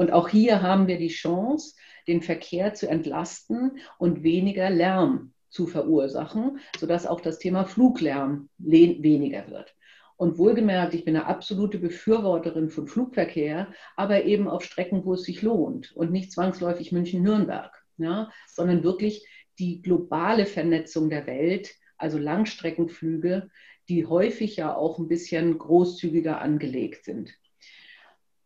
Und 0.00 0.14
auch 0.14 0.30
hier 0.30 0.62
haben 0.62 0.86
wir 0.86 0.96
die 0.96 1.08
Chance, 1.08 1.74
den 2.08 2.22
Verkehr 2.22 2.72
zu 2.72 2.88
entlasten 2.88 3.80
und 3.98 4.22
weniger 4.22 4.70
Lärm 4.70 5.34
zu 5.50 5.66
verursachen, 5.66 6.58
sodass 6.78 7.06
auch 7.06 7.20
das 7.20 7.38
Thema 7.38 7.66
Fluglärm 7.66 8.48
weniger 8.56 9.50
wird. 9.50 9.74
Und 10.16 10.38
wohlgemerkt, 10.38 10.94
ich 10.94 11.04
bin 11.04 11.16
eine 11.16 11.26
absolute 11.26 11.78
Befürworterin 11.78 12.70
von 12.70 12.86
Flugverkehr, 12.86 13.74
aber 13.94 14.24
eben 14.24 14.48
auf 14.48 14.64
Strecken, 14.64 15.04
wo 15.04 15.12
es 15.12 15.24
sich 15.24 15.42
lohnt 15.42 15.94
und 15.94 16.10
nicht 16.12 16.32
zwangsläufig 16.32 16.92
München-Nürnberg, 16.92 17.70
ja, 17.98 18.30
sondern 18.46 18.82
wirklich 18.82 19.28
die 19.58 19.82
globale 19.82 20.46
Vernetzung 20.46 21.10
der 21.10 21.26
Welt, 21.26 21.74
also 21.98 22.16
Langstreckenflüge, 22.16 23.50
die 23.90 24.06
häufig 24.06 24.56
ja 24.56 24.74
auch 24.74 24.98
ein 24.98 25.08
bisschen 25.08 25.58
großzügiger 25.58 26.40
angelegt 26.40 27.04
sind 27.04 27.34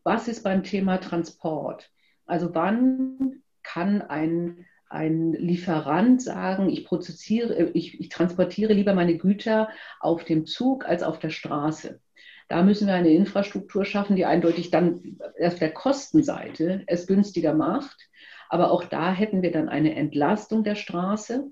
was 0.05 0.29
ist 0.29 0.43
beim 0.45 0.63
Thema 0.63 0.99
Transport? 0.99 1.91
Also 2.27 2.55
wann 2.55 3.43
kann 3.63 4.03
ein, 4.03 4.67
ein 4.89 5.33
Lieferant 5.33 6.23
sagen, 6.23 6.69
ich, 6.69 6.85
produziere, 6.85 7.71
ich, 7.71 7.99
ich 7.99 8.09
transportiere 8.11 8.75
lieber 8.75 8.95
meine 8.95 9.19
Güter 9.19 9.69
auf 10.01 10.25
dem 10.25 10.47
Zug 10.47 10.87
als 10.87 11.03
auf 11.03 11.19
der 11.19 11.31
Straße? 11.31 12.01
Da 12.49 12.63
müssen 12.63 12.87
wir 12.87 12.95
eine 12.95 13.13
Infrastruktur 13.13 13.87
schaffen, 13.87 14.17
die 14.17 14.27
eindeutig 14.27 14.71
dann 14.71 15.19
auf 15.43 15.59
der 15.59 15.73
Kostenseite 15.73 16.85
es 16.87 17.07
günstiger 17.07 17.55
macht. 17.55 18.09
Aber 18.51 18.71
auch 18.71 18.85
da 18.85 19.13
hätten 19.13 19.43
wir 19.43 19.51
dann 19.51 19.71
eine 19.71 19.95
Entlastung 19.97 20.63
der 20.63 20.75
Straße 20.75 21.51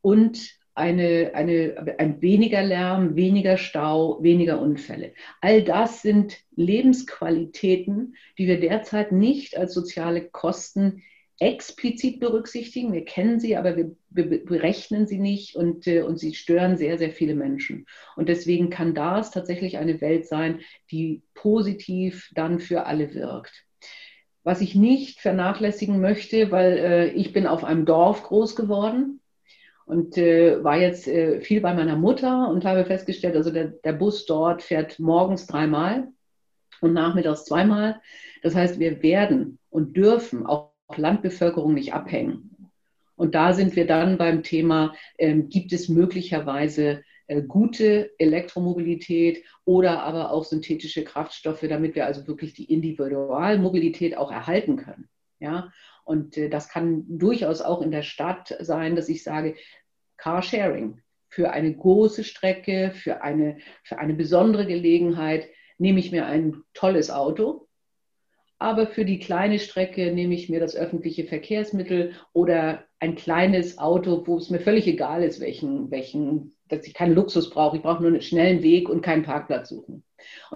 und 0.00 0.59
eine, 0.80 1.32
eine, 1.34 1.94
ein 1.98 2.20
weniger 2.22 2.62
Lärm, 2.62 3.14
weniger 3.14 3.56
Stau, 3.56 4.22
weniger 4.22 4.60
Unfälle. 4.60 5.12
All 5.40 5.62
das 5.62 6.02
sind 6.02 6.38
Lebensqualitäten, 6.56 8.16
die 8.38 8.46
wir 8.46 8.58
derzeit 8.58 9.12
nicht 9.12 9.56
als 9.56 9.74
soziale 9.74 10.22
Kosten 10.22 11.02
explizit 11.38 12.20
berücksichtigen. 12.20 12.92
Wir 12.92 13.04
kennen 13.04 13.40
sie, 13.40 13.56
aber 13.56 13.76
wir, 13.76 13.96
wir 14.10 14.44
berechnen 14.44 15.06
sie 15.06 15.18
nicht 15.18 15.56
und, 15.56 15.86
äh, 15.86 16.02
und 16.02 16.18
sie 16.18 16.34
stören 16.34 16.76
sehr, 16.76 16.98
sehr 16.98 17.10
viele 17.10 17.34
Menschen. 17.34 17.86
Und 18.16 18.28
deswegen 18.28 18.68
kann 18.68 18.94
das 18.94 19.30
tatsächlich 19.30 19.78
eine 19.78 20.00
Welt 20.00 20.26
sein, 20.26 20.60
die 20.90 21.22
positiv 21.34 22.30
dann 22.34 22.58
für 22.58 22.86
alle 22.86 23.14
wirkt. 23.14 23.64
Was 24.42 24.60
ich 24.60 24.74
nicht 24.74 25.20
vernachlässigen 25.20 26.00
möchte, 26.00 26.50
weil 26.50 26.78
äh, 26.78 27.08
ich 27.12 27.32
bin 27.32 27.46
auf 27.46 27.64
einem 27.64 27.86
Dorf 27.86 28.22
groß 28.24 28.56
geworden 28.56 29.19
und 29.90 30.16
äh, 30.16 30.62
war 30.62 30.76
jetzt 30.76 31.08
äh, 31.08 31.40
viel 31.40 31.60
bei 31.60 31.74
meiner 31.74 31.96
Mutter 31.96 32.48
und 32.48 32.64
habe 32.64 32.84
festgestellt, 32.84 33.34
also 33.34 33.50
der, 33.50 33.66
der 33.66 33.92
Bus 33.92 34.24
dort 34.24 34.62
fährt 34.62 35.00
morgens 35.00 35.48
dreimal 35.48 36.06
und 36.80 36.92
nachmittags 36.92 37.44
zweimal. 37.44 38.00
Das 38.44 38.54
heißt, 38.54 38.78
wir 38.78 39.02
werden 39.02 39.58
und 39.68 39.96
dürfen 39.96 40.46
auch 40.46 40.70
Landbevölkerung 40.94 41.74
nicht 41.74 41.92
abhängen. 41.92 42.70
Und 43.16 43.34
da 43.34 43.52
sind 43.52 43.74
wir 43.74 43.84
dann 43.84 44.16
beim 44.16 44.44
Thema, 44.44 44.94
ähm, 45.18 45.48
gibt 45.48 45.72
es 45.72 45.88
möglicherweise 45.88 47.02
äh, 47.26 47.42
gute 47.42 48.12
Elektromobilität 48.18 49.42
oder 49.64 50.04
aber 50.04 50.30
auch 50.30 50.44
synthetische 50.44 51.02
Kraftstoffe, 51.02 51.66
damit 51.68 51.96
wir 51.96 52.06
also 52.06 52.28
wirklich 52.28 52.54
die 52.54 52.72
Individualmobilität 52.72 54.16
auch 54.16 54.30
erhalten 54.30 54.76
können. 54.76 55.08
Ja, 55.40 55.72
und 56.04 56.36
äh, 56.36 56.48
das 56.48 56.68
kann 56.68 57.04
durchaus 57.06 57.60
auch 57.60 57.82
in 57.82 57.90
der 57.90 58.02
Stadt 58.02 58.56
sein, 58.60 58.96
dass 58.96 59.08
ich 59.08 59.22
sage, 59.22 59.54
Carsharing 60.20 61.00
für 61.28 61.50
eine 61.50 61.74
große 61.74 62.24
Strecke, 62.24 62.92
für 62.94 63.22
eine, 63.22 63.58
für 63.84 63.98
eine 63.98 64.14
besondere 64.14 64.66
Gelegenheit 64.66 65.48
nehme 65.78 66.00
ich 66.00 66.12
mir 66.12 66.26
ein 66.26 66.62
tolles 66.74 67.10
Auto. 67.10 67.66
Aber 68.58 68.86
für 68.86 69.06
die 69.06 69.18
kleine 69.18 69.58
Strecke 69.58 70.12
nehme 70.12 70.34
ich 70.34 70.50
mir 70.50 70.60
das 70.60 70.76
öffentliche 70.76 71.24
Verkehrsmittel 71.24 72.14
oder 72.34 72.84
ein 72.98 73.14
kleines 73.14 73.78
Auto, 73.78 74.26
wo 74.26 74.36
es 74.36 74.50
mir 74.50 74.60
völlig 74.60 74.86
egal 74.86 75.22
ist, 75.22 75.40
welchen, 75.40 75.90
welchen, 75.90 76.52
dass 76.68 76.86
ich 76.86 76.92
keinen 76.92 77.14
Luxus 77.14 77.48
brauche. 77.48 77.78
Ich 77.78 77.82
brauche 77.82 78.02
nur 78.02 78.10
einen 78.10 78.20
schnellen 78.20 78.62
Weg 78.62 78.90
und 78.90 79.00
keinen 79.00 79.22
Parkplatz 79.22 79.70
suchen. 79.70 80.04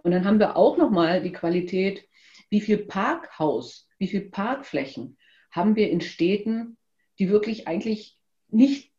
Und 0.02 0.10
dann 0.10 0.26
haben 0.26 0.38
wir 0.38 0.56
auch 0.56 0.76
nochmal 0.76 1.22
die 1.22 1.32
Qualität, 1.32 2.06
wie 2.50 2.60
viel 2.60 2.78
Parkhaus, 2.78 3.88
wie 3.98 4.08
viel 4.08 4.28
Parkflächen 4.28 5.16
haben 5.50 5.74
wir 5.74 5.88
in 5.90 6.02
Städten, 6.02 6.76
die 7.18 7.30
wirklich 7.30 7.66
eigentlich 7.68 8.18
nicht 8.48 8.93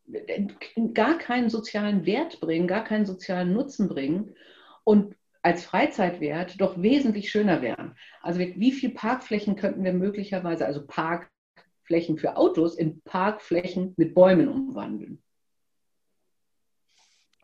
gar 0.93 1.17
keinen 1.17 1.49
sozialen 1.49 2.05
Wert 2.05 2.39
bringen, 2.39 2.67
gar 2.67 2.83
keinen 2.83 3.05
sozialen 3.05 3.53
Nutzen 3.53 3.87
bringen 3.87 4.35
und 4.83 5.15
als 5.41 5.63
Freizeitwert 5.63 6.59
doch 6.59 6.81
wesentlich 6.81 7.29
schöner 7.29 7.61
wären. 7.61 7.95
Also 8.21 8.39
wie 8.39 8.71
viele 8.71 8.93
Parkflächen 8.93 9.55
könnten 9.55 9.83
wir 9.83 9.93
möglicherweise, 9.93 10.65
also 10.65 10.85
Parkflächen 10.85 12.17
für 12.17 12.35
Autos, 12.37 12.75
in 12.75 13.01
Parkflächen 13.01 13.93
mit 13.97 14.15
Bäumen 14.15 14.47
umwandeln? 14.47 15.21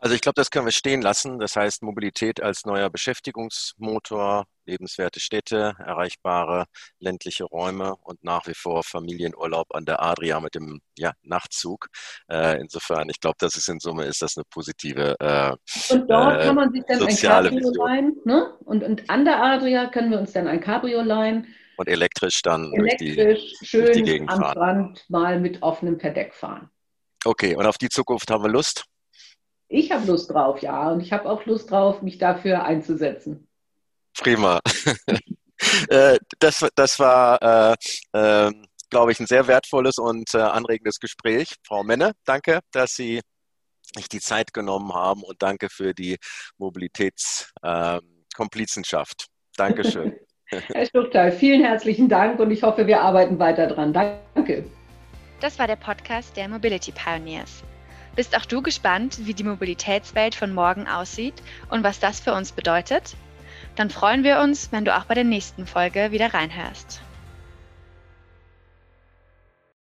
Also 0.04 0.16
ich 0.16 0.22
glaube, 0.22 0.34
das 0.34 0.50
können 0.50 0.66
wir 0.66 0.72
stehen 0.72 1.04
lassen. 1.04 1.38
Das 1.38 1.56
heißt, 1.56 1.84
Mobilität 1.84 2.42
als 2.42 2.66
neuer 2.66 2.90
Beschäftigungsmotor, 2.90 4.46
lebenswerte 4.66 5.20
Städte, 5.20 5.76
erreichbare 5.78 6.66
ländliche 7.00 7.44
Räume 7.44 7.96
und 8.02 8.24
nach 8.24 8.48
wie 8.48 8.56
vor 8.56 8.84
Familienurlaub 8.84 9.76
an 9.76 9.86
der 9.86 10.02
Adria 10.02 10.40
mit 10.40 10.56
dem 10.56 10.82
ja, 10.98 11.14
Nachtzug. 11.22 11.86
Äh, 12.28 12.60
insofern, 12.60 13.10
ich 13.10 13.20
glaube, 13.20 13.36
das 13.38 13.56
ist 13.56 13.70
in 13.70 13.80
Summe 13.80 14.06
ist 14.06 14.24
das 14.24 14.38
eine 14.38 14.44
positive 14.50 15.16
äh, 15.20 15.94
Und 15.94 16.10
dort 16.10 16.42
äh, 16.42 16.46
kann 16.46 16.56
man 16.56 16.72
sich 16.72 16.84
dann 16.88 17.04
ein 17.04 17.16
Cabrio 17.16 17.72
leihen. 17.86 18.16
Ne? 18.26 18.58
Und, 18.66 18.84
und 18.84 19.08
an 19.08 19.24
der 19.24 19.40
Adria 19.40 19.86
können 19.86 20.10
wir 20.10 20.20
uns 20.20 20.32
dann 20.32 20.48
ein 20.48 20.62
Cabrio 20.62 21.04
leihen. 21.04 21.46
Und 21.78 21.88
elektrisch 21.88 22.42
dann 22.42 22.74
elektrisch, 22.74 23.16
durch 23.16 23.58
die, 23.60 23.66
schön 23.68 23.86
durch 23.86 23.98
die 23.98 24.04
Gegend 24.04 24.32
am 24.32 24.40
fahren. 24.40 24.52
Strand 24.52 25.06
mal 25.10 25.40
mit 25.40 25.62
offenem 25.62 26.00
Verdeck 26.00 26.34
fahren. 26.34 26.72
Okay, 27.24 27.56
und 27.56 27.68
auf 27.68 27.78
die 27.78 27.90
Zukunft 27.90 28.32
haben 28.32 28.44
wir 28.44 28.50
Lust? 28.50 28.86
Ich 29.74 29.90
habe 29.92 30.06
Lust 30.06 30.30
drauf, 30.30 30.62
ja. 30.62 30.92
Und 30.92 31.00
ich 31.00 31.14
habe 31.14 31.30
auch 31.30 31.46
Lust 31.46 31.72
drauf, 31.72 32.02
mich 32.02 32.18
dafür 32.18 32.66
einzusetzen. 32.66 33.48
Prima. 34.18 34.60
Äh, 35.90 36.18
das, 36.40 36.68
das 36.74 36.98
war, 36.98 37.40
äh, 37.40 37.76
äh, 38.14 38.52
glaube 38.90 39.12
ich, 39.12 39.20
ein 39.20 39.28
sehr 39.28 39.46
wertvolles 39.46 40.00
und 40.00 40.34
äh, 40.34 40.40
anregendes 40.40 41.00
Gespräch. 41.00 41.54
Frau 41.68 41.84
Menne, 41.84 42.14
danke, 42.26 42.62
dass 42.72 42.96
Sie 42.96 43.22
sich 43.94 44.10
die 44.10 44.22
Zeit 44.22 44.54
genommen 44.54 44.92
haben 44.96 45.22
und 45.22 45.44
danke 45.44 45.70
für 45.70 45.94
die 45.94 46.18
Mobilitätskomplizenschaft. 46.58 49.28
Dankeschön. 49.56 50.16
Herr 50.74 50.88
Stuchtal, 50.88 51.32
vielen 51.32 51.64
herzlichen 51.64 52.10
Dank 52.10 52.40
und 52.40 52.50
ich 52.50 52.64
hoffe, 52.64 52.88
wir 52.88 53.02
arbeiten 53.02 53.38
weiter 53.38 53.68
dran. 53.68 53.94
Danke. 53.94 54.66
Das 55.42 55.60
war 55.60 55.68
der 55.68 55.76
Podcast 55.76 56.36
der 56.36 56.48
Mobility 56.48 56.92
Pioneers. 56.92 57.64
Bist 58.16 58.36
auch 58.36 58.46
du 58.46 58.62
gespannt, 58.62 59.20
wie 59.26 59.34
die 59.34 59.44
Mobilitätswelt 59.44 60.36
von 60.36 60.54
morgen 60.54 60.88
aussieht 60.88 61.36
und 61.70 61.84
was 61.84 62.00
das 62.00 62.20
für 62.20 62.34
uns 62.34 62.52
bedeutet? 62.52 63.16
Dann 63.76 63.90
freuen 63.90 64.24
wir 64.24 64.40
uns, 64.40 64.72
wenn 64.72 64.84
du 64.84 64.96
auch 64.96 65.06
bei 65.06 65.14
der 65.14 65.24
nächsten 65.24 65.66
Folge 65.66 66.12
wieder 66.12 66.34
reinhörst. 66.34 67.02